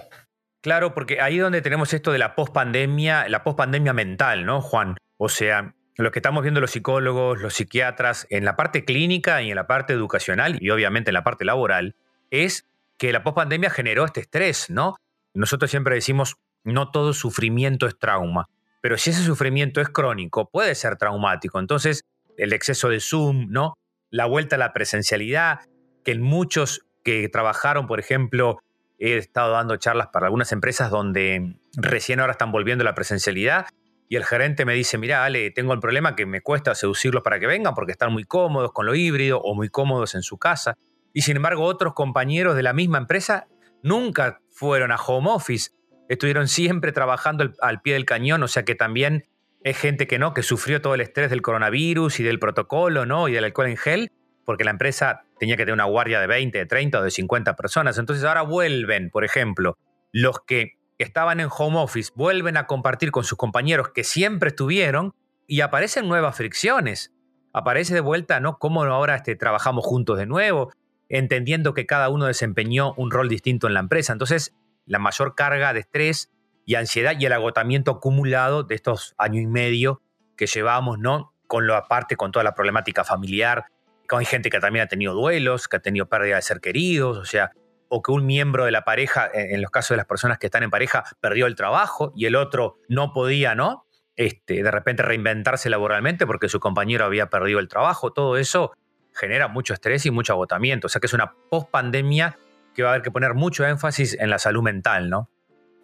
Claro, 0.60 0.94
porque 0.94 1.20
ahí 1.20 1.36
es 1.36 1.42
donde 1.42 1.62
tenemos 1.62 1.92
esto 1.92 2.12
de 2.12 2.18
la 2.18 2.34
pospandemia, 2.34 3.28
la 3.28 3.42
pospandemia 3.42 3.92
mental, 3.92 4.44
¿no, 4.44 4.60
Juan? 4.60 4.96
O 5.16 5.28
sea, 5.28 5.74
lo 5.96 6.10
que 6.10 6.18
estamos 6.18 6.42
viendo 6.42 6.60
los 6.60 6.70
psicólogos, 6.70 7.40
los 7.40 7.54
psiquiatras, 7.54 8.26
en 8.30 8.44
la 8.44 8.54
parte 8.54 8.84
clínica 8.84 9.42
y 9.42 9.50
en 9.50 9.56
la 9.56 9.66
parte 9.66 9.92
educacional 9.92 10.58
y 10.60 10.70
obviamente 10.70 11.10
en 11.10 11.14
la 11.14 11.24
parte 11.24 11.44
laboral, 11.44 11.96
es 12.30 12.68
que 12.96 13.12
la 13.12 13.24
pospandemia 13.24 13.70
generó 13.70 14.04
este 14.04 14.20
estrés, 14.20 14.70
¿no? 14.70 14.96
Nosotros 15.34 15.70
siempre 15.70 15.94
decimos, 15.94 16.36
no 16.64 16.90
todo 16.90 17.12
sufrimiento 17.12 17.86
es 17.86 17.98
trauma, 17.98 18.46
pero 18.80 18.98
si 18.98 19.10
ese 19.10 19.24
sufrimiento 19.24 19.80
es 19.80 19.88
crónico, 19.88 20.48
puede 20.50 20.74
ser 20.74 20.96
traumático. 20.96 21.58
Entonces, 21.58 22.04
el 22.36 22.52
exceso 22.52 22.88
de 22.88 23.00
Zoom, 23.00 23.48
¿no? 23.50 23.74
La 24.10 24.26
vuelta 24.26 24.56
a 24.56 24.58
la 24.58 24.72
presencialidad, 24.72 25.60
que 26.04 26.12
en 26.12 26.22
muchos 26.22 26.84
que 27.02 27.28
trabajaron, 27.28 27.86
por 27.86 28.00
ejemplo, 28.00 28.58
he 28.98 29.16
estado 29.16 29.52
dando 29.52 29.76
charlas 29.76 30.08
para 30.12 30.26
algunas 30.26 30.52
empresas 30.52 30.90
donde 30.90 31.56
recién 31.76 32.20
ahora 32.20 32.32
están 32.32 32.52
volviendo 32.52 32.82
a 32.82 32.84
la 32.84 32.94
presencialidad 32.94 33.66
y 34.08 34.16
el 34.16 34.24
gerente 34.24 34.64
me 34.64 34.74
dice, 34.74 34.98
mira, 34.98 35.24
Ale, 35.24 35.50
tengo 35.50 35.72
el 35.72 35.80
problema 35.80 36.14
que 36.14 36.26
me 36.26 36.42
cuesta 36.42 36.74
seducirlos 36.74 37.22
para 37.22 37.40
que 37.40 37.46
vengan 37.46 37.74
porque 37.74 37.92
están 37.92 38.12
muy 38.12 38.24
cómodos 38.24 38.72
con 38.72 38.84
lo 38.84 38.94
híbrido 38.94 39.40
o 39.40 39.54
muy 39.54 39.70
cómodos 39.70 40.14
en 40.14 40.22
su 40.22 40.36
casa. 40.36 40.76
Y 41.14 41.22
sin 41.22 41.36
embargo, 41.36 41.64
otros 41.64 41.94
compañeros 41.94 42.54
de 42.54 42.62
la 42.62 42.74
misma 42.74 42.98
empresa 42.98 43.46
nunca 43.82 44.40
fueron 44.50 44.92
a 44.92 44.96
home 44.96 45.30
office, 45.30 45.70
estuvieron 46.10 46.46
siempre 46.46 46.92
trabajando 46.92 47.52
al, 47.60 47.80
pie 47.80 47.94
del 47.94 48.04
cañón, 48.04 48.42
o 48.42 48.48
sea 48.48 48.64
que 48.64 48.74
también 48.74 49.24
es 49.64 49.78
gente 49.78 50.06
que 50.06 50.18
no, 50.18 50.34
que 50.34 50.42
sufrió 50.42 50.82
todo 50.82 50.94
el 50.94 51.00
estrés 51.00 51.30
del 51.30 51.40
coronavirus 51.40 52.20
y 52.20 52.22
del 52.22 52.38
protocolo, 52.38 53.06
¿no? 53.06 53.28
Y 53.28 53.32
del 53.32 53.44
alcohol 53.44 53.68
en 53.68 53.76
gel, 53.78 54.12
porque 54.44 54.64
la 54.64 54.70
empresa 54.70 55.24
tenía 55.38 55.56
que 55.56 55.62
tener 55.62 55.74
una 55.74 55.84
guardia 55.84 56.20
de 56.20 56.26
20, 56.26 56.58
de 56.58 56.66
30 56.66 57.00
o 57.00 57.02
de 57.02 57.10
50 57.10 57.56
personas. 57.56 57.98
Entonces 57.98 58.24
ahora 58.24 58.42
vuelven, 58.42 59.10
por 59.10 59.24
ejemplo, 59.24 59.78
los 60.12 60.40
que 60.40 60.78
estaban 60.98 61.40
en 61.40 61.48
home 61.50 61.78
office, 61.78 62.12
vuelven 62.14 62.56
a 62.56 62.66
compartir 62.66 63.10
con 63.10 63.24
sus 63.24 63.38
compañeros 63.38 63.90
que 63.90 64.04
siempre 64.04 64.50
estuvieron 64.50 65.14
y 65.46 65.60
aparecen 65.60 66.08
nuevas 66.08 66.36
fricciones. 66.36 67.12
Aparece 67.52 67.94
de 67.94 68.00
vuelta, 68.00 68.40
¿no? 68.40 68.58
Cómo 68.58 68.82
ahora 68.84 69.16
este, 69.16 69.36
trabajamos 69.36 69.84
juntos 69.84 70.18
de 70.18 70.26
nuevo, 70.26 70.72
entendiendo 71.08 71.74
que 71.74 71.86
cada 71.86 72.08
uno 72.08 72.26
desempeñó 72.26 72.94
un 72.94 73.10
rol 73.10 73.28
distinto 73.28 73.66
en 73.66 73.74
la 73.74 73.80
empresa. 73.80 74.12
Entonces, 74.12 74.54
la 74.86 74.98
mayor 74.98 75.34
carga 75.34 75.72
de 75.72 75.80
estrés 75.80 76.30
y 76.64 76.76
ansiedad 76.76 77.14
y 77.18 77.26
el 77.26 77.32
agotamiento 77.32 77.90
acumulado 77.90 78.62
de 78.62 78.74
estos 78.74 79.14
años 79.18 79.42
y 79.42 79.46
medio 79.46 80.00
que 80.36 80.46
llevamos, 80.46 80.98
¿no? 80.98 81.34
Con 81.46 81.66
lo 81.66 81.74
aparte, 81.76 82.16
con 82.16 82.32
toda 82.32 82.44
la 82.44 82.54
problemática 82.54 83.04
familiar, 83.04 83.66
con 84.12 84.26
gente 84.26 84.50
que 84.50 84.60
también 84.60 84.84
ha 84.84 84.88
tenido 84.88 85.14
duelos, 85.14 85.68
que 85.68 85.78
ha 85.78 85.80
tenido 85.80 86.06
pérdida 86.06 86.36
de 86.36 86.42
ser 86.42 86.60
queridos, 86.60 87.16
o 87.16 87.24
sea, 87.24 87.52
o 87.88 88.02
que 88.02 88.12
un 88.12 88.26
miembro 88.26 88.66
de 88.66 88.70
la 88.70 88.84
pareja, 88.84 89.30
en 89.32 89.62
los 89.62 89.70
casos 89.70 89.94
de 89.94 89.96
las 89.96 90.04
personas 90.04 90.36
que 90.36 90.48
están 90.48 90.62
en 90.62 90.68
pareja, 90.68 91.02
perdió 91.22 91.46
el 91.46 91.54
trabajo 91.54 92.12
y 92.14 92.26
el 92.26 92.36
otro 92.36 92.76
no 92.90 93.14
podía, 93.14 93.54
¿no? 93.54 93.86
Este, 94.14 94.62
de 94.62 94.70
repente 94.70 95.02
reinventarse 95.02 95.70
laboralmente 95.70 96.26
porque 96.26 96.50
su 96.50 96.60
compañero 96.60 97.06
había 97.06 97.30
perdido 97.30 97.58
el 97.58 97.68
trabajo, 97.68 98.12
todo 98.12 98.36
eso 98.36 98.72
genera 99.14 99.48
mucho 99.48 99.72
estrés 99.72 100.04
y 100.04 100.10
mucho 100.10 100.34
agotamiento, 100.34 100.88
o 100.88 100.90
sea 100.90 101.00
que 101.00 101.06
es 101.06 101.14
una 101.14 101.32
post-pandemia 101.48 102.36
que 102.74 102.82
va 102.82 102.90
a 102.90 102.92
haber 102.92 103.02
que 103.02 103.10
poner 103.10 103.32
mucho 103.32 103.66
énfasis 103.66 104.14
en 104.20 104.28
la 104.28 104.38
salud 104.38 104.62
mental, 104.62 105.08
¿no? 105.08 105.30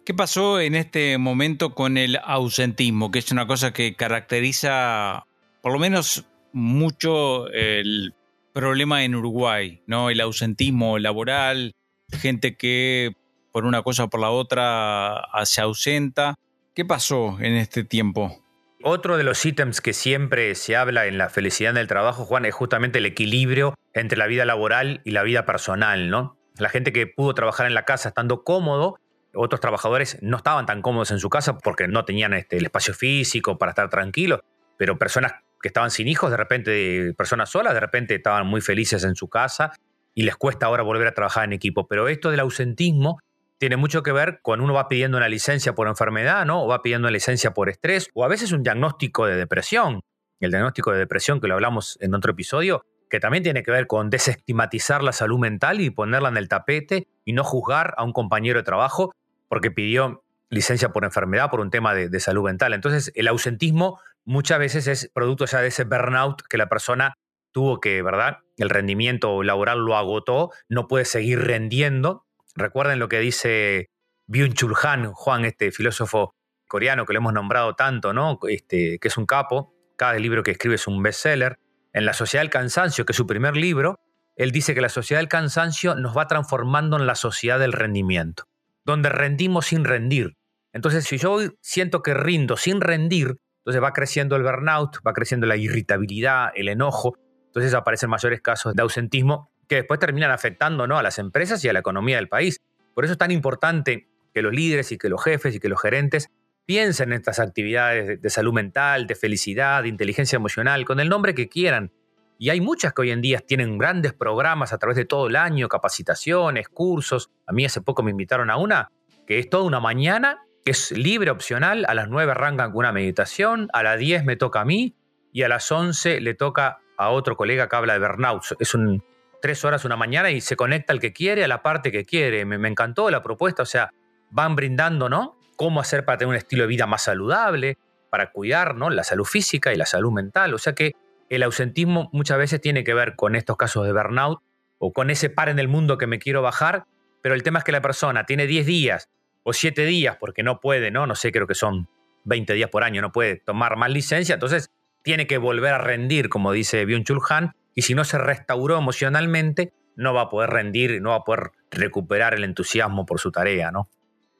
¿Qué 0.05 0.13
pasó 0.13 0.59
en 0.59 0.75
este 0.75 1.17
momento 1.17 1.73
con 1.73 1.97
el 1.97 2.19
ausentismo, 2.23 3.09
que 3.09 3.17
es 3.17 3.31
una 3.31 3.47
cosa 3.47 3.73
que 3.73 3.95
caracteriza 3.95 5.25
por 5.63 5.73
lo 5.73 5.79
menos 5.79 6.27
mucho 6.53 7.47
el 7.47 8.13
problema 8.59 9.05
en 9.05 9.15
Uruguay, 9.15 9.81
¿no? 9.87 10.09
El 10.09 10.19
ausentismo 10.19 10.99
laboral, 10.99 11.71
gente 12.11 12.57
que 12.57 13.13
por 13.53 13.63
una 13.63 13.83
cosa 13.83 14.03
o 14.03 14.09
por 14.09 14.19
la 14.19 14.31
otra 14.31 15.21
se 15.45 15.61
ausenta. 15.61 16.35
¿Qué 16.75 16.83
pasó 16.83 17.37
en 17.39 17.55
este 17.55 17.85
tiempo? 17.85 18.43
Otro 18.83 19.15
de 19.15 19.23
los 19.23 19.45
ítems 19.45 19.79
que 19.79 19.93
siempre 19.93 20.55
se 20.55 20.75
habla 20.75 21.05
en 21.05 21.17
la 21.17 21.29
felicidad 21.29 21.73
del 21.73 21.87
trabajo, 21.87 22.25
Juan, 22.25 22.45
es 22.45 22.53
justamente 22.53 22.99
el 22.99 23.05
equilibrio 23.05 23.75
entre 23.93 24.17
la 24.17 24.27
vida 24.27 24.43
laboral 24.43 25.01
y 25.05 25.11
la 25.11 25.23
vida 25.23 25.45
personal, 25.45 26.09
¿no? 26.09 26.37
La 26.57 26.67
gente 26.67 26.91
que 26.91 27.07
pudo 27.07 27.33
trabajar 27.33 27.65
en 27.65 27.73
la 27.73 27.85
casa 27.85 28.09
estando 28.09 28.43
cómodo, 28.43 28.97
otros 29.33 29.61
trabajadores 29.61 30.17
no 30.21 30.35
estaban 30.35 30.65
tan 30.65 30.81
cómodos 30.81 31.11
en 31.11 31.19
su 31.19 31.29
casa 31.29 31.57
porque 31.57 31.87
no 31.87 32.03
tenían 32.03 32.33
este, 32.33 32.57
el 32.57 32.65
espacio 32.65 32.93
físico 32.93 33.57
para 33.57 33.71
estar 33.71 33.89
tranquilos, 33.89 34.41
pero 34.77 34.97
personas 34.97 35.33
que 35.61 35.67
estaban 35.67 35.91
sin 35.91 36.07
hijos, 36.07 36.31
de 36.31 36.37
repente, 36.37 37.13
personas 37.17 37.49
solas, 37.49 37.73
de 37.73 37.79
repente 37.79 38.15
estaban 38.15 38.47
muy 38.47 38.61
felices 38.61 39.03
en 39.03 39.15
su 39.15 39.27
casa 39.27 39.73
y 40.13 40.23
les 40.23 40.35
cuesta 40.35 40.65
ahora 40.65 40.83
volver 40.83 41.07
a 41.07 41.13
trabajar 41.13 41.43
en 41.45 41.53
equipo. 41.53 41.87
Pero 41.87 42.07
esto 42.07 42.31
del 42.31 42.39
ausentismo 42.39 43.19
tiene 43.57 43.75
mucho 43.75 44.03
que 44.03 44.11
ver 44.11 44.39
con 44.41 44.61
uno 44.61 44.73
va 44.73 44.87
pidiendo 44.87 45.17
una 45.17 45.27
licencia 45.27 45.75
por 45.75 45.87
enfermedad, 45.87 46.45
¿no? 46.45 46.63
O 46.63 46.67
va 46.67 46.81
pidiendo 46.81 47.07
una 47.07 47.13
licencia 47.13 47.53
por 47.53 47.69
estrés, 47.69 48.09
o 48.13 48.23
a 48.23 48.27
veces 48.27 48.51
un 48.53 48.63
diagnóstico 48.63 49.25
de 49.25 49.35
depresión. 49.35 50.01
El 50.39 50.51
diagnóstico 50.51 50.93
de 50.93 50.99
depresión, 50.99 51.41
que 51.41 51.47
lo 51.47 51.55
hablamos 51.55 51.97
en 51.99 52.15
otro 52.15 52.31
episodio, 52.31 52.85
que 53.09 53.19
también 53.19 53.43
tiene 53.43 53.63
que 53.63 53.71
ver 53.71 53.87
con 53.87 54.09
desestigmatizar 54.09 55.03
la 55.03 55.11
salud 55.11 55.39
mental 55.39 55.81
y 55.81 55.89
ponerla 55.89 56.29
en 56.29 56.37
el 56.37 56.47
tapete 56.47 57.07
y 57.25 57.33
no 57.33 57.43
juzgar 57.43 57.93
a 57.97 58.03
un 58.03 58.13
compañero 58.13 58.59
de 58.59 58.63
trabajo 58.63 59.13
porque 59.49 59.71
pidió 59.71 60.23
licencia 60.49 60.89
por 60.89 61.03
enfermedad, 61.03 61.49
por 61.49 61.59
un 61.59 61.69
tema 61.69 61.93
de, 61.93 62.19
salud 62.19 62.43
mental. 62.43 62.73
Entonces, 62.73 63.11
el 63.15 63.27
ausentismo 63.27 63.99
muchas 64.29 64.59
veces 64.59 64.85
es 64.85 65.09
producto 65.11 65.45
ya 65.45 65.59
de 65.59 65.69
ese 65.69 65.85
burnout 65.85 66.43
que 66.47 66.57
la 66.57 66.69
persona 66.69 67.15
tuvo 67.51 67.81
que, 67.81 68.03
¿verdad? 68.03 68.37
El 68.57 68.69
rendimiento 68.69 69.41
laboral 69.41 69.79
lo 69.79 69.97
agotó, 69.97 70.51
no 70.69 70.87
puede 70.87 71.05
seguir 71.05 71.39
rendiendo. 71.39 72.27
Recuerden 72.55 72.99
lo 72.99 73.09
que 73.09 73.19
dice 73.19 73.89
Byung-Chul 74.27 74.75
Han, 74.83 75.11
Juan, 75.13 75.45
este 75.45 75.71
filósofo 75.71 76.35
coreano 76.67 77.07
que 77.07 77.13
lo 77.13 77.17
hemos 77.17 77.33
nombrado 77.33 77.73
tanto, 77.73 78.13
¿no? 78.13 78.37
Este, 78.47 78.99
que 78.99 79.07
es 79.07 79.17
un 79.17 79.25
capo, 79.25 79.73
cada 79.97 80.13
libro 80.13 80.43
que 80.43 80.51
escribe 80.51 80.75
es 80.75 80.85
un 80.85 81.01
bestseller. 81.01 81.57
En 81.91 82.05
La 82.05 82.13
Sociedad 82.13 82.43
del 82.43 82.51
Cansancio, 82.51 83.05
que 83.05 83.13
es 83.13 83.17
su 83.17 83.25
primer 83.25 83.57
libro, 83.57 83.99
él 84.35 84.51
dice 84.51 84.75
que 84.75 84.81
la 84.81 84.89
sociedad 84.89 85.19
del 85.19 85.27
cansancio 85.27 85.95
nos 85.95 86.15
va 86.15 86.27
transformando 86.27 86.97
en 86.97 87.07
la 87.07 87.15
sociedad 87.15 87.57
del 87.57 87.73
rendimiento, 87.73 88.43
donde 88.85 89.09
rendimos 89.09 89.65
sin 89.65 89.85
rendir. 89.85 90.37
Entonces, 90.71 91.05
si 91.05 91.17
yo 91.17 91.39
siento 91.61 92.03
que 92.03 92.13
rindo 92.13 92.57
sin 92.57 92.79
rendir, 92.79 93.37
entonces 93.69 93.83
va 93.83 93.93
creciendo 93.93 94.35
el 94.35 94.41
burnout, 94.41 94.97
va 95.05 95.13
creciendo 95.13 95.45
la 95.45 95.55
irritabilidad, 95.55 96.49
el 96.55 96.69
enojo, 96.69 97.15
entonces 97.45 97.73
aparecen 97.75 98.09
mayores 98.09 98.41
casos 98.41 98.73
de 98.73 98.81
ausentismo 98.81 99.51
que 99.67 99.75
después 99.75 99.99
terminan 99.99 100.31
afectando 100.31 100.87
¿no? 100.87 100.97
a 100.97 101.03
las 101.03 101.19
empresas 101.19 101.63
y 101.63 101.69
a 101.69 101.73
la 101.73 101.79
economía 101.79 102.15
del 102.15 102.27
país. 102.27 102.59
Por 102.95 103.05
eso 103.05 103.13
es 103.13 103.19
tan 103.19 103.29
importante 103.29 104.09
que 104.33 104.41
los 104.41 104.53
líderes 104.53 104.91
y 104.91 104.97
que 104.97 105.07
los 105.07 105.23
jefes 105.23 105.53
y 105.53 105.59
que 105.59 105.69
los 105.69 105.79
gerentes 105.79 106.31
piensen 106.65 107.09
en 107.09 107.19
estas 107.19 107.39
actividades 107.39 108.19
de, 108.19 108.29
salud 108.31 108.53
mental, 108.53 109.05
de 109.05 109.13
felicidad, 109.13 109.83
de 109.83 109.89
inteligencia 109.89 110.37
emocional, 110.37 110.83
con 110.83 110.99
el 110.99 111.07
nombre 111.07 111.35
que 111.35 111.47
quieran. 111.47 111.91
Y 112.39 112.49
hay 112.49 112.61
muchas 112.61 112.93
que 112.93 113.01
hoy 113.01 113.11
en 113.11 113.21
día 113.21 113.39
tienen 113.39 113.77
grandes 113.77 114.13
programas 114.13 114.73
a 114.73 114.79
través 114.79 114.97
de 114.97 115.05
todo 115.05 115.27
el 115.27 115.35
año, 115.35 115.67
capacitaciones, 115.67 116.69
cursos. 116.69 117.29
A 117.45 117.53
mí 117.53 117.65
hace 117.65 117.81
poco 117.81 118.01
me 118.01 118.09
invitaron 118.09 118.49
a 118.49 118.57
una, 118.57 118.91
que 119.27 119.37
es 119.37 119.47
toda 119.47 119.63
una 119.63 119.79
mañana, 119.79 120.39
es 120.69 120.91
libre, 120.91 121.31
opcional. 121.31 121.85
A 121.87 121.93
las 121.93 122.09
9 122.09 122.31
arrancan 122.31 122.71
con 122.71 122.79
una 122.79 122.91
meditación, 122.91 123.69
a 123.73 123.83
las 123.83 123.97
10 123.97 124.25
me 124.25 124.35
toca 124.35 124.61
a 124.61 124.65
mí 124.65 124.95
y 125.31 125.43
a 125.43 125.47
las 125.47 125.71
11 125.71 126.21
le 126.21 126.33
toca 126.33 126.79
a 126.97 127.09
otro 127.09 127.35
colega 127.37 127.67
que 127.69 127.75
habla 127.75 127.93
de 127.93 127.99
burnout. 127.99 128.43
Es 128.59 128.73
un 128.73 129.03
tres 129.41 129.63
horas 129.63 129.85
una 129.85 129.95
mañana 129.95 130.31
y 130.31 130.41
se 130.41 130.57
conecta 130.57 130.91
el 130.91 130.99
que 130.99 131.13
quiere 131.13 131.45
a 131.45 131.47
la 131.47 131.61
parte 131.61 131.91
que 131.91 132.05
quiere. 132.05 132.43
Me, 132.45 132.57
me 132.57 132.67
encantó 132.67 133.09
la 133.09 133.23
propuesta, 133.23 133.63
o 133.63 133.65
sea, 133.65 133.93
van 134.31 134.55
brindando, 134.55 135.07
¿no? 135.07 135.39
cómo 135.59 135.81
hacer 135.81 136.05
para 136.05 136.17
tener 136.17 136.29
un 136.29 136.37
estilo 136.37 136.63
de 136.63 136.69
vida 136.69 136.87
más 136.87 137.01
saludable, 137.03 137.77
para 138.09 138.31
cuidar 138.31 138.77
la 138.77 139.03
salud 139.03 139.25
física 139.25 139.73
y 139.73 139.75
la 139.75 139.85
salud 139.85 140.09
mental. 140.09 140.53
O 140.53 140.57
sea 140.57 140.71
que 140.73 140.93
el 141.27 141.43
ausentismo 141.43 142.09
muchas 142.13 142.37
veces 142.37 142.61
tiene 142.61 142.85
que 142.85 142.93
ver 142.93 143.17
con 143.17 143.35
estos 143.35 143.57
casos 143.57 143.85
de 143.85 143.91
burnout 143.91 144.39
o 144.77 144.93
con 144.93 145.09
ese 145.09 145.29
par 145.29 145.49
en 145.49 145.59
el 145.59 145.67
mundo 145.67 145.97
que 145.97 146.07
me 146.07 146.17
quiero 146.17 146.41
bajar, 146.41 146.85
pero 147.21 147.35
el 147.35 147.43
tema 147.43 147.59
es 147.59 147.65
que 147.65 147.73
la 147.73 147.81
persona 147.81 148.25
tiene 148.25 148.47
10 148.47 148.65
días 148.65 149.09
o 149.49 149.53
7 149.53 149.85
días 149.85 150.17
porque 150.19 150.43
no 150.43 150.59
puede, 150.59 150.91
¿no? 150.91 151.07
No 151.07 151.15
sé, 151.15 151.31
creo 151.31 151.47
que 151.47 151.55
son 151.55 151.87
20 152.25 152.53
días 152.53 152.69
por 152.69 152.83
año, 152.83 153.01
no 153.01 153.11
puede 153.11 153.37
tomar 153.37 153.77
más 153.77 153.89
licencia, 153.89 154.35
entonces 154.35 154.71
tiene 155.03 155.25
que 155.25 155.37
volver 155.37 155.73
a 155.73 155.79
rendir, 155.79 156.29
como 156.29 156.51
dice 156.51 156.85
Byung-Chul 156.85 157.53
y 157.73 157.81
si 157.81 157.95
no 157.95 158.03
se 158.03 158.17
restauró 158.17 158.77
emocionalmente, 158.77 159.73
no 159.95 160.13
va 160.13 160.23
a 160.23 160.29
poder 160.29 160.49
rendir, 160.51 161.01
no 161.01 161.11
va 161.11 161.17
a 161.17 161.23
poder 161.23 161.51
recuperar 161.71 162.33
el 162.33 162.43
entusiasmo 162.43 163.05
por 163.05 163.19
su 163.19 163.31
tarea, 163.31 163.71
¿no? 163.71 163.89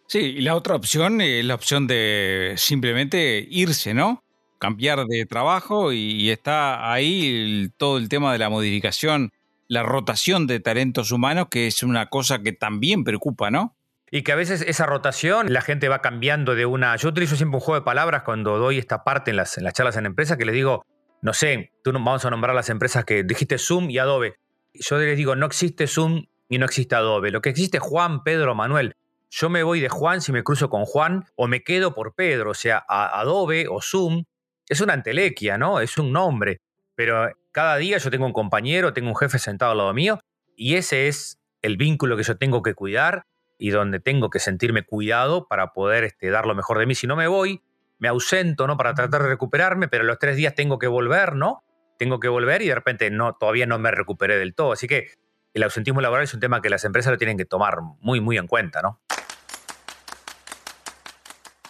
Sí, 0.07 0.19
y 0.19 0.41
la 0.41 0.55
otra 0.55 0.75
opción 0.75 1.21
es 1.21 1.45
la 1.45 1.55
opción 1.55 1.87
de 1.87 2.53
simplemente 2.57 3.47
irse, 3.49 3.93
¿no? 3.93 4.23
Cambiar 4.59 5.05
de 5.05 5.25
trabajo 5.25 5.93
y, 5.93 6.29
está 6.29 6.91
ahí 6.91 7.69
todo 7.77 7.97
el 7.97 8.09
tema 8.09 8.33
de 8.33 8.39
la 8.39 8.49
modificación, 8.49 9.31
la 9.67 9.83
rotación 9.83 10.47
de 10.47 10.59
talentos 10.59 11.11
humanos, 11.11 11.47
que 11.49 11.67
es 11.67 11.83
una 11.83 12.07
cosa 12.07 12.41
que 12.41 12.51
también 12.51 13.03
preocupa, 13.03 13.51
¿no? 13.51 13.75
Y 14.11 14.23
que 14.23 14.31
a 14.31 14.35
veces 14.35 14.61
esa 14.61 14.85
rotación, 14.85 15.53
la 15.53 15.61
gente 15.61 15.89
va 15.89 16.01
cambiando 16.01 16.55
de 16.55 16.65
una... 16.65 16.95
Yo 16.95 17.09
utilizo 17.09 17.35
siempre 17.35 17.57
un 17.57 17.61
juego 17.61 17.79
de 17.79 17.85
palabras 17.85 18.23
cuando 18.23 18.57
doy 18.57 18.77
esta 18.77 19.03
parte 19.03 19.31
en 19.31 19.37
las, 19.37 19.57
en 19.57 19.63
las 19.63 19.73
charlas 19.73 19.97
en 19.97 20.05
empresas, 20.05 20.37
que 20.37 20.45
les 20.45 20.55
digo, 20.55 20.85
no 21.21 21.33
sé, 21.33 21.71
tú 21.83 21.91
vamos 21.91 22.25
a 22.25 22.29
nombrar 22.29 22.55
las 22.55 22.69
empresas 22.69 23.05
que 23.05 23.23
dijiste 23.23 23.57
Zoom 23.57 23.89
y 23.89 23.99
Adobe. 23.99 24.35
Yo 24.73 24.97
les 24.97 25.17
digo, 25.17 25.35
no 25.35 25.45
existe 25.45 25.87
Zoom 25.87 26.25
y 26.47 26.57
no 26.57 26.65
existe 26.65 26.95
Adobe. 26.95 27.31
Lo 27.31 27.41
que 27.41 27.49
existe 27.49 27.77
es 27.77 27.83
Juan, 27.83 28.23
Pedro, 28.23 28.55
Manuel 28.55 28.95
yo 29.31 29.49
me 29.49 29.63
voy 29.63 29.79
de 29.79 29.89
Juan 29.89 30.21
si 30.21 30.31
me 30.31 30.43
cruzo 30.43 30.69
con 30.69 30.85
Juan 30.85 31.25
o 31.35 31.47
me 31.47 31.63
quedo 31.63 31.93
por 31.93 32.15
Pedro, 32.15 32.51
o 32.51 32.55
sea, 32.55 32.83
Adobe 32.87 33.67
o 33.69 33.81
Zoom 33.81 34.23
es 34.67 34.81
una 34.81 34.93
antelequia, 34.93 35.57
¿no? 35.57 35.79
Es 35.79 35.97
un 35.97 36.11
nombre, 36.11 36.61
pero 36.95 37.29
cada 37.51 37.77
día 37.77 37.97
yo 37.97 38.09
tengo 38.11 38.25
un 38.25 38.33
compañero, 38.33 38.93
tengo 38.93 39.09
un 39.09 39.15
jefe 39.15 39.39
sentado 39.39 39.71
al 39.71 39.77
lado 39.77 39.93
mío 39.93 40.19
y 40.55 40.75
ese 40.75 41.07
es 41.07 41.39
el 41.61 41.77
vínculo 41.77 42.17
que 42.17 42.23
yo 42.23 42.37
tengo 42.37 42.61
que 42.61 42.73
cuidar 42.73 43.25
y 43.59 43.69
donde 43.69 43.99
tengo 43.99 44.29
que 44.31 44.39
sentirme 44.39 44.83
cuidado 44.83 45.47
para 45.47 45.73
poder 45.73 46.05
este, 46.05 46.29
dar 46.29 46.47
lo 46.47 46.55
mejor 46.55 46.79
de 46.79 46.87
mí. 46.87 46.95
Si 46.95 47.05
no 47.05 47.15
me 47.15 47.27
voy, 47.27 47.61
me 47.99 48.07
ausento, 48.07 48.65
¿no? 48.65 48.77
Para 48.77 48.95
tratar 48.95 49.21
de 49.21 49.27
recuperarme, 49.27 49.87
pero 49.89 50.05
los 50.05 50.17
tres 50.17 50.37
días 50.37 50.55
tengo 50.55 50.79
que 50.79 50.87
volver, 50.87 51.35
¿no? 51.35 51.63
Tengo 51.99 52.19
que 52.19 52.29
volver 52.29 52.61
y 52.61 52.67
de 52.69 52.75
repente 52.75 53.11
no, 53.11 53.33
todavía 53.33 53.65
no 53.65 53.77
me 53.77 53.91
recuperé 53.91 54.37
del 54.37 54.55
todo. 54.55 54.71
Así 54.71 54.87
que 54.87 55.09
el 55.53 55.63
ausentismo 55.63 55.99
laboral 55.99 56.23
es 56.23 56.33
un 56.33 56.39
tema 56.39 56.61
que 56.61 56.69
las 56.69 56.85
empresas 56.85 57.11
lo 57.11 57.17
tienen 57.17 57.37
que 57.37 57.45
tomar 57.45 57.79
muy, 57.99 58.21
muy 58.21 58.37
en 58.37 58.47
cuenta, 58.47 58.81
¿no? 58.81 59.01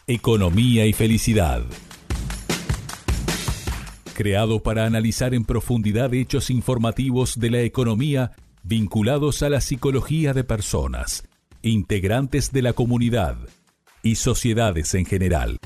Economía 0.06 0.86
y 0.86 0.94
felicidad. 0.94 1.64
Creado 4.16 4.62
para 4.62 4.86
analizar 4.86 5.34
en 5.34 5.46
profundidad 5.46 6.14
hechos 6.14 6.50
informativos 6.50 7.40
de 7.40 7.50
la 7.50 7.62
economía 7.62 8.32
vinculados 8.64 9.42
a 9.42 9.50
la 9.50 9.62
psicología 9.62 10.34
de 10.34 10.44
personas, 10.44 11.28
integrantes 11.62 12.52
de 12.52 12.62
la 12.62 12.74
comunidad 12.74 13.38
y 14.02 14.16
sociedades 14.16 14.94
en 14.94 15.06
general. 15.06 15.58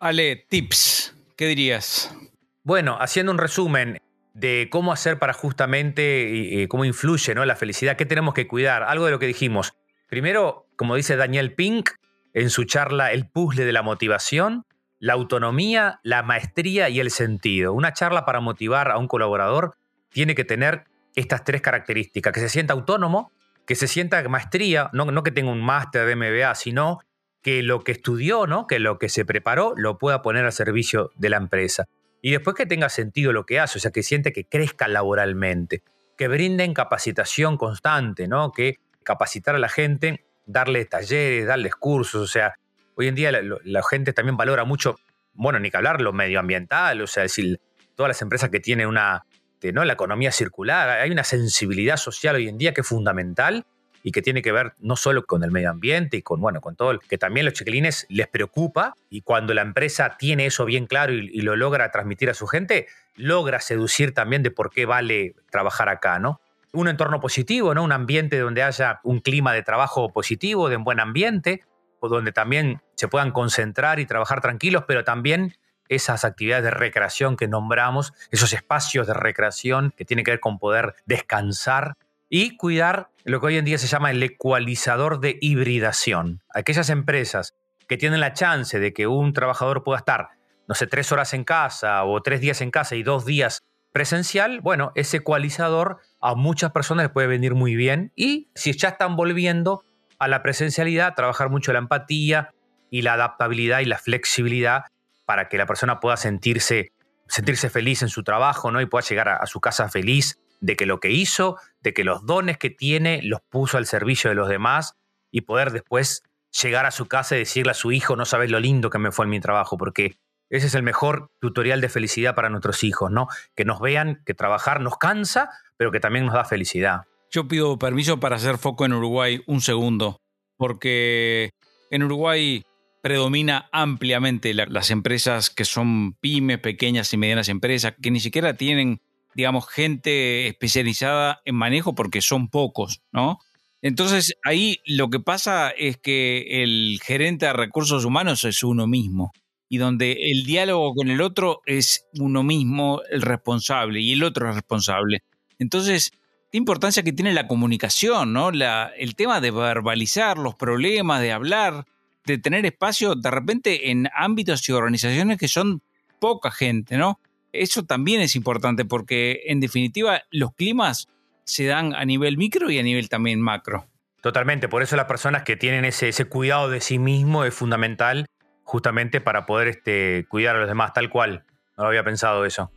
Ale, 0.00 0.46
tips, 0.48 1.16
¿qué 1.36 1.46
dirías? 1.46 2.14
Bueno, 2.62 2.98
haciendo 3.00 3.32
un 3.32 3.38
resumen 3.38 3.98
de 4.34 4.68
cómo 4.70 4.92
hacer 4.92 5.18
para 5.18 5.32
justamente, 5.32 6.66
cómo 6.68 6.84
influye 6.84 7.34
¿no? 7.34 7.44
la 7.44 7.56
felicidad, 7.56 7.96
qué 7.96 8.04
tenemos 8.04 8.34
que 8.34 8.46
cuidar, 8.46 8.82
algo 8.82 9.06
de 9.06 9.12
lo 9.12 9.18
que 9.18 9.26
dijimos. 9.26 9.72
Primero, 10.08 10.66
como 10.76 10.94
dice 10.94 11.16
Daniel 11.16 11.54
Pink 11.54 11.90
en 12.34 12.50
su 12.50 12.64
charla 12.64 13.12
El 13.12 13.28
puzzle 13.28 13.64
de 13.64 13.72
la 13.72 13.82
motivación, 13.82 14.64
la 15.06 15.12
autonomía, 15.12 16.00
la 16.02 16.24
maestría 16.24 16.88
y 16.88 16.98
el 16.98 17.12
sentido. 17.12 17.72
Una 17.72 17.92
charla 17.92 18.24
para 18.24 18.40
motivar 18.40 18.90
a 18.90 18.98
un 18.98 19.06
colaborador 19.06 19.76
tiene 20.10 20.34
que 20.34 20.44
tener 20.44 20.82
estas 21.14 21.44
tres 21.44 21.62
características, 21.62 22.32
que 22.32 22.40
se 22.40 22.48
sienta 22.48 22.74
autónomo, 22.74 23.30
que 23.66 23.76
se 23.76 23.86
sienta 23.86 24.28
maestría, 24.28 24.90
no, 24.92 25.22
que 25.22 25.30
tenga 25.30 25.52
un 25.52 25.60
máster 25.60 26.06
de 26.06 26.16
MBA, 26.16 26.52
sino 26.56 26.98
que 27.40 27.62
lo 27.62 27.84
que 27.84 27.92
estudió, 27.92 28.48
¿no? 28.48 28.66
que 28.66 28.80
lo 28.80 28.98
que 28.98 29.08
se 29.08 29.24
preparó, 29.24 29.74
lo 29.76 29.96
pueda 29.96 30.22
poner 30.22 30.44
al 30.44 30.52
servicio 30.52 31.12
de 31.14 31.30
la 31.30 31.36
empresa. 31.36 31.86
Y 32.20 32.32
después 32.32 32.56
que 32.56 32.66
tenga 32.66 32.88
sentido 32.88 33.32
lo 33.32 33.46
que 33.46 33.60
hace, 33.60 33.78
o 33.78 33.80
sea, 33.80 33.92
que 33.92 34.02
siente 34.02 34.32
que 34.32 34.48
crezca 34.48 34.88
laboralmente, 34.88 35.84
que 36.18 36.26
brinden 36.26 36.74
capacitación 36.74 37.56
constante, 37.58 38.26
¿no? 38.26 38.50
Que 38.50 38.78
capacitar 39.04 39.54
a 39.54 39.60
la 39.60 39.68
gente, 39.68 40.24
darle 40.46 40.84
talleres, 40.84 41.46
darles 41.46 41.76
cursos, 41.76 42.22
o 42.22 42.26
sea, 42.26 42.56
hoy 42.96 43.08
en 43.08 43.14
día 43.14 43.30
la, 43.30 43.82
gente 43.88 44.12
también 44.12 44.36
valora 44.36 44.64
mucho, 44.64 44.96
bueno, 45.34 45.60
ni 45.60 45.70
que 45.70 45.76
hablar 45.76 46.00
lo 46.00 46.12
medioambiental, 46.12 47.00
o 47.00 47.06
sea, 47.06 47.22
decir, 47.22 47.60
todas 47.94 48.08
las 48.08 48.22
empresas 48.22 48.50
que 48.50 48.58
tienen 48.58 48.88
una, 48.88 49.24
¿no? 49.72 49.84
La 49.84 49.92
economía 49.92 50.32
circular, 50.32 50.88
hay 50.88 51.10
una 51.10 51.24
sensibilidad 51.24 51.96
social 51.96 52.36
hoy 52.36 52.48
en 52.48 52.58
día 52.58 52.72
que 52.74 52.80
es 52.80 52.86
fundamental 52.86 53.66
y 54.02 54.12
que 54.12 54.22
tiene 54.22 54.40
que 54.40 54.52
ver 54.52 54.74
no 54.78 54.94
solo 54.96 55.26
con 55.26 55.42
el 55.42 55.50
medio 55.50 55.70
ambiente 55.70 56.16
y 56.16 56.22
con, 56.22 56.40
bueno, 56.40 56.60
con 56.60 56.76
todo, 56.76 56.98
que 56.98 57.18
también 57.18 57.44
los 57.44 57.54
chiquilines 57.54 58.06
les 58.08 58.28
preocupa 58.28 58.94
y 59.10 59.22
cuando 59.22 59.52
la 59.52 59.62
empresa 59.62 60.16
tiene 60.16 60.46
eso 60.46 60.64
bien 60.64 60.86
claro 60.86 61.12
y, 61.12 61.40
lo 61.40 61.56
logra 61.56 61.90
transmitir 61.90 62.30
a 62.30 62.34
su 62.34 62.46
gente, 62.46 62.86
logra 63.16 63.60
seducir 63.60 64.14
también 64.14 64.42
de 64.42 64.50
por 64.50 64.70
qué 64.70 64.86
vale 64.86 65.34
trabajar 65.50 65.88
acá, 65.88 66.18
¿no? 66.18 66.40
Un 66.72 66.88
entorno 66.88 67.20
positivo, 67.20 67.74
¿no? 67.74 67.82
Un 67.82 67.92
ambiente 67.92 68.38
donde 68.38 68.62
haya 68.62 69.00
un 69.02 69.20
clima 69.20 69.52
de 69.52 69.62
trabajo 69.62 70.12
positivo, 70.12 70.68
de 70.68 70.76
un 70.76 70.84
buen 70.84 71.00
ambiente, 71.00 71.64
o 72.00 72.08
donde 72.08 72.30
también 72.30 72.80
se 72.96 73.08
puedan 73.08 73.30
concentrar 73.30 74.00
y 74.00 74.06
trabajar 74.06 74.40
tranquilos, 74.40 74.84
pero 74.88 75.04
también 75.04 75.54
esas 75.88 76.24
actividades 76.24 76.64
de 76.64 76.70
recreación 76.70 77.36
que 77.36 77.48
nombramos, 77.48 78.12
esos 78.30 78.52
espacios 78.52 79.06
de 79.06 79.14
recreación 79.14 79.92
que 79.96 80.04
tienen 80.04 80.24
que 80.24 80.32
ver 80.32 80.40
con 80.40 80.58
poder 80.58 80.94
descansar 81.06 81.96
y 82.28 82.56
cuidar 82.56 83.10
lo 83.24 83.40
que 83.40 83.46
hoy 83.46 83.56
en 83.56 83.64
día 83.64 83.78
se 83.78 83.86
llama 83.86 84.10
el 84.10 84.22
ecualizador 84.22 85.20
de 85.20 85.38
hibridación. 85.40 86.42
Aquellas 86.52 86.90
empresas 86.90 87.54
que 87.88 87.96
tienen 87.96 88.20
la 88.20 88.32
chance 88.32 88.80
de 88.80 88.92
que 88.92 89.06
un 89.06 89.32
trabajador 89.32 89.84
pueda 89.84 89.98
estar, 89.98 90.30
no 90.66 90.74
sé, 90.74 90.86
tres 90.86 91.12
horas 91.12 91.34
en 91.34 91.44
casa 91.44 92.04
o 92.04 92.20
tres 92.22 92.40
días 92.40 92.60
en 92.60 92.70
casa 92.70 92.96
y 92.96 93.04
dos 93.04 93.24
días 93.24 93.62
presencial, 93.92 94.60
bueno, 94.60 94.92
ese 94.94 95.18
ecualizador 95.18 96.00
a 96.20 96.34
muchas 96.34 96.72
personas 96.72 97.04
les 97.04 97.12
puede 97.12 97.28
venir 97.28 97.54
muy 97.54 97.76
bien 97.76 98.12
y 98.16 98.50
si 98.54 98.72
ya 98.76 98.88
están 98.88 99.16
volviendo 99.16 99.84
a 100.18 100.28
la 100.28 100.42
presencialidad, 100.42 101.14
trabajar 101.14 101.48
mucho 101.48 101.72
la 101.72 101.78
empatía 101.78 102.52
y 102.96 103.02
la 103.02 103.14
adaptabilidad 103.14 103.80
y 103.80 103.84
la 103.84 103.98
flexibilidad 103.98 104.84
para 105.26 105.48
que 105.48 105.58
la 105.58 105.66
persona 105.66 106.00
pueda 106.00 106.16
sentirse, 106.16 106.92
sentirse 107.28 107.68
feliz 107.68 108.02
en 108.02 108.08
su 108.08 108.22
trabajo 108.22 108.70
¿no? 108.70 108.80
y 108.80 108.86
pueda 108.86 109.06
llegar 109.06 109.28
a 109.28 109.46
su 109.46 109.60
casa 109.60 109.88
feliz 109.88 110.38
de 110.60 110.76
que 110.76 110.86
lo 110.86 111.00
que 111.00 111.10
hizo, 111.10 111.58
de 111.80 111.92
que 111.92 112.04
los 112.04 112.24
dones 112.24 112.58
que 112.58 112.70
tiene 112.70 113.20
los 113.22 113.40
puso 113.42 113.76
al 113.76 113.86
servicio 113.86 114.30
de 114.30 114.36
los 114.36 114.48
demás 114.48 114.94
y 115.30 115.42
poder 115.42 115.72
después 115.72 116.22
llegar 116.62 116.86
a 116.86 116.90
su 116.90 117.06
casa 117.06 117.36
y 117.36 117.40
decirle 117.40 117.72
a 117.72 117.74
su 117.74 117.92
hijo, 117.92 118.16
no 118.16 118.24
sabes 118.24 118.50
lo 118.50 118.60
lindo 118.60 118.88
que 118.88 118.98
me 118.98 119.12
fue 119.12 119.26
en 119.26 119.30
mi 119.30 119.40
trabajo, 119.40 119.76
porque 119.76 120.16
ese 120.48 120.68
es 120.68 120.74
el 120.74 120.82
mejor 120.82 121.30
tutorial 121.40 121.80
de 121.80 121.88
felicidad 121.88 122.34
para 122.34 122.48
nuestros 122.48 122.84
hijos, 122.84 123.10
¿no? 123.10 123.28
Que 123.54 123.64
nos 123.64 123.80
vean 123.80 124.22
que 124.24 124.32
trabajar 124.32 124.80
nos 124.80 124.96
cansa, 124.96 125.50
pero 125.76 125.92
que 125.92 126.00
también 126.00 126.24
nos 126.24 126.34
da 126.34 126.44
felicidad. 126.44 127.02
Yo 127.30 127.48
pido 127.48 127.78
permiso 127.78 128.20
para 128.20 128.36
hacer 128.36 128.56
foco 128.56 128.86
en 128.86 128.92
Uruguay 128.92 129.42
un 129.46 129.60
segundo, 129.60 130.20
porque 130.56 131.50
en 131.90 132.04
Uruguay 132.04 132.64
predomina 133.06 133.68
ampliamente 133.70 134.52
las 134.52 134.90
empresas 134.90 135.48
que 135.48 135.64
son 135.64 136.14
pymes, 136.14 136.58
pequeñas 136.58 137.12
y 137.12 137.16
medianas 137.16 137.48
empresas, 137.48 137.94
que 138.02 138.10
ni 138.10 138.18
siquiera 138.18 138.56
tienen 138.56 139.00
digamos, 139.36 139.68
gente 139.68 140.48
especializada 140.48 141.40
en 141.44 141.54
manejo 141.54 141.94
porque 141.94 142.20
son 142.20 142.48
pocos, 142.48 143.02
¿no? 143.12 143.38
Entonces 143.82 144.34
ahí 144.44 144.80
lo 144.86 145.08
que 145.08 145.20
pasa 145.20 145.68
es 145.70 145.98
que 145.98 146.64
el 146.64 146.98
gerente 147.04 147.46
de 147.46 147.52
recursos 147.52 148.04
humanos 148.04 148.44
es 148.44 148.64
uno 148.64 148.88
mismo 148.88 149.32
y 149.68 149.76
donde 149.76 150.16
el 150.32 150.44
diálogo 150.44 150.94
con 150.94 151.10
el 151.10 151.20
otro 151.20 151.60
es 151.66 152.06
uno 152.18 152.42
mismo 152.42 153.02
el 153.08 153.22
responsable 153.22 154.00
y 154.00 154.14
el 154.14 154.24
otro 154.24 154.48
es 154.48 154.54
responsable. 154.54 155.22
Entonces, 155.58 156.12
qué 156.50 156.58
importancia 156.58 157.02
que 157.02 157.12
tiene 157.12 157.34
la 157.34 157.46
comunicación, 157.46 158.32
¿no? 158.32 158.50
La, 158.50 158.90
el 158.96 159.14
tema 159.14 159.40
de 159.40 159.52
verbalizar 159.52 160.38
los 160.38 160.56
problemas, 160.56 161.20
de 161.20 161.32
hablar, 161.32 161.84
de 162.26 162.38
tener 162.38 162.66
espacio 162.66 163.14
de 163.14 163.30
repente 163.30 163.90
en 163.90 164.08
ámbitos 164.14 164.68
y 164.68 164.72
organizaciones 164.72 165.38
que 165.38 165.48
son 165.48 165.82
poca 166.18 166.50
gente, 166.50 166.96
¿no? 166.96 167.20
eso 167.60 167.84
también 167.84 168.20
es 168.20 168.36
importante 168.36 168.84
porque 168.84 169.42
en 169.46 169.60
definitiva 169.60 170.22
los 170.30 170.54
climas 170.54 171.08
se 171.44 171.66
dan 171.66 171.94
a 171.94 172.04
nivel 172.04 172.36
micro 172.36 172.70
y 172.70 172.78
a 172.78 172.82
nivel 172.82 173.08
también 173.08 173.40
macro. 173.40 173.86
Totalmente, 174.20 174.68
por 174.68 174.82
eso 174.82 174.96
las 174.96 175.06
personas 175.06 175.44
que 175.44 175.56
tienen 175.56 175.84
ese, 175.84 176.08
ese 176.08 176.24
cuidado 176.24 176.68
de 176.68 176.80
sí 176.80 176.98
mismo 176.98 177.44
es 177.44 177.54
fundamental 177.54 178.26
justamente 178.64 179.20
para 179.20 179.46
poder 179.46 179.68
este, 179.68 180.26
cuidar 180.28 180.56
a 180.56 180.60
los 180.60 180.68
demás 180.68 180.92
tal 180.92 181.08
cual. 181.08 181.44
No 181.76 181.84
lo 181.84 181.88
había 181.88 182.02
pensado 182.02 182.44
eso. 182.44 182.72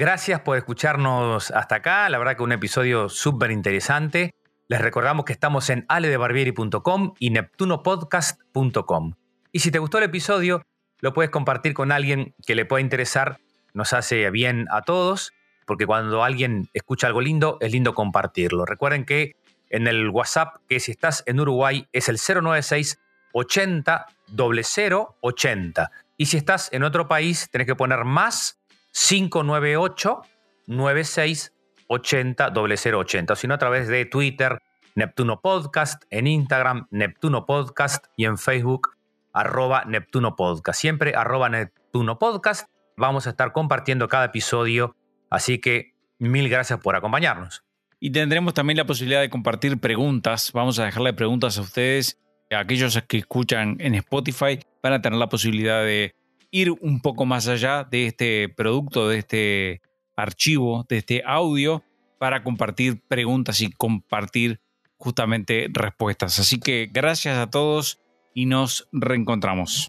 Gracias 0.00 0.42
por 0.42 0.56
escucharnos 0.56 1.50
hasta 1.50 1.74
acá. 1.74 2.08
La 2.08 2.18
verdad 2.18 2.36
que 2.36 2.44
un 2.44 2.52
episodio 2.52 3.08
súper 3.08 3.50
interesante. 3.50 4.32
Les 4.68 4.80
recordamos 4.80 5.24
que 5.24 5.32
estamos 5.32 5.70
en 5.70 5.86
aledebarbieri.com 5.88 7.14
y 7.18 7.30
neptunopodcast.com. 7.30 9.14
Y 9.50 9.58
si 9.58 9.72
te 9.72 9.80
gustó 9.80 9.98
el 9.98 10.04
episodio, 10.04 10.62
lo 11.00 11.12
puedes 11.12 11.32
compartir 11.32 11.74
con 11.74 11.90
alguien 11.90 12.36
que 12.46 12.54
le 12.54 12.64
pueda 12.64 12.80
interesar. 12.80 13.40
Nos 13.74 13.92
hace 13.92 14.30
bien 14.30 14.68
a 14.70 14.82
todos, 14.82 15.32
porque 15.66 15.84
cuando 15.84 16.22
alguien 16.22 16.68
escucha 16.74 17.08
algo 17.08 17.20
lindo, 17.20 17.58
es 17.60 17.72
lindo 17.72 17.92
compartirlo. 17.92 18.66
Recuerden 18.66 19.04
que 19.04 19.34
en 19.68 19.88
el 19.88 20.10
WhatsApp, 20.10 20.58
que 20.68 20.78
si 20.78 20.92
estás 20.92 21.24
en 21.26 21.40
Uruguay, 21.40 21.88
es 21.92 22.08
el 22.08 22.18
096 22.18 23.00
80 23.32 24.06
0080. 24.36 25.90
Y 26.16 26.26
si 26.26 26.36
estás 26.36 26.68
en 26.72 26.84
otro 26.84 27.08
país, 27.08 27.48
tenés 27.50 27.66
que 27.66 27.74
poner 27.74 28.04
más 28.04 28.57
598 28.98 30.22
96 30.66 31.52
80 31.86 32.52
0080, 32.52 33.32
o 33.32 33.36
si 33.36 33.46
no 33.46 33.54
a 33.54 33.58
través 33.58 33.88
de 33.88 34.04
Twitter, 34.04 34.60
Neptuno 34.94 35.40
Podcast, 35.40 36.02
en 36.10 36.26
Instagram, 36.26 36.88
Neptuno 36.90 37.46
Podcast 37.46 38.06
y 38.16 38.24
en 38.24 38.36
Facebook, 38.36 38.96
arroba 39.32 39.84
Neptuno 39.86 40.36
Podcast. 40.36 40.80
Siempre 40.80 41.14
arroba 41.14 41.48
Neptuno 41.48 42.18
Podcast. 42.18 42.68
Vamos 42.96 43.26
a 43.26 43.30
estar 43.30 43.52
compartiendo 43.52 44.08
cada 44.08 44.26
episodio, 44.26 44.96
así 45.30 45.60
que 45.60 45.94
mil 46.18 46.48
gracias 46.48 46.80
por 46.80 46.96
acompañarnos. 46.96 47.62
Y 48.00 48.10
tendremos 48.10 48.52
también 48.52 48.76
la 48.76 48.86
posibilidad 48.86 49.20
de 49.20 49.30
compartir 49.30 49.78
preguntas. 49.78 50.50
Vamos 50.52 50.78
a 50.80 50.84
dejarle 50.84 51.12
preguntas 51.14 51.56
a 51.56 51.62
ustedes, 51.62 52.18
aquellos 52.50 53.00
que 53.08 53.18
escuchan 53.18 53.76
en 53.78 53.94
Spotify, 53.94 54.58
van 54.82 54.92
a 54.92 55.00
tener 55.00 55.18
la 55.18 55.28
posibilidad 55.28 55.84
de 55.84 56.14
ir 56.50 56.72
un 56.72 57.00
poco 57.00 57.26
más 57.26 57.48
allá 57.48 57.84
de 57.84 58.06
este 58.06 58.48
producto, 58.48 59.08
de 59.08 59.18
este 59.18 59.82
archivo 60.18 60.84
de 60.88 60.98
este 60.98 61.22
audio 61.24 61.82
para 62.18 62.42
compartir 62.42 63.00
preguntas 63.06 63.60
y 63.60 63.70
compartir 63.70 64.60
justamente 64.96 65.68
respuestas. 65.72 66.40
Así 66.40 66.58
que 66.58 66.90
gracias 66.92 67.38
a 67.38 67.48
todos 67.48 68.00
y 68.34 68.46
nos 68.46 68.88
reencontramos. 68.92 69.88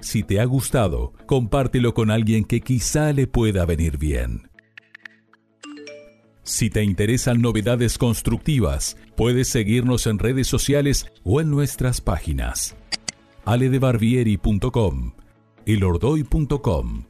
Si 0.00 0.22
te 0.22 0.40
ha 0.40 0.44
gustado, 0.44 1.12
compártelo 1.26 1.94
con 1.94 2.10
alguien 2.10 2.44
que 2.44 2.60
quizá 2.60 3.12
le 3.12 3.26
pueda 3.26 3.64
venir 3.64 3.96
bien. 3.96 4.50
Si 6.42 6.68
te 6.68 6.82
interesan 6.82 7.40
novedades 7.40 7.96
constructivas, 7.96 8.98
puedes 9.16 9.48
seguirnos 9.48 10.06
en 10.06 10.18
redes 10.18 10.46
sociales 10.46 11.06
o 11.22 11.40
en 11.40 11.50
nuestras 11.50 12.02
páginas 12.02 12.76
aledebarbieri.com, 13.44 15.12
elordoy.com, 15.66 17.04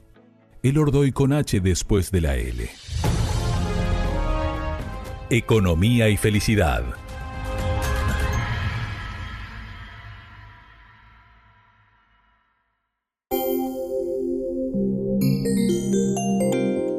elordoy 0.62 1.12
con 1.12 1.32
H 1.32 1.60
después 1.60 2.10
de 2.10 2.20
la 2.20 2.36
L. 2.36 2.68
Economía 5.30 6.08
y 6.10 6.16
felicidad. 6.16 6.84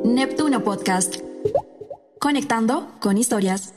Neptuno 0.03 0.63
Podcast. 0.63 1.17
Conectando 2.19 2.95
con 2.99 3.17
historias. 3.17 3.74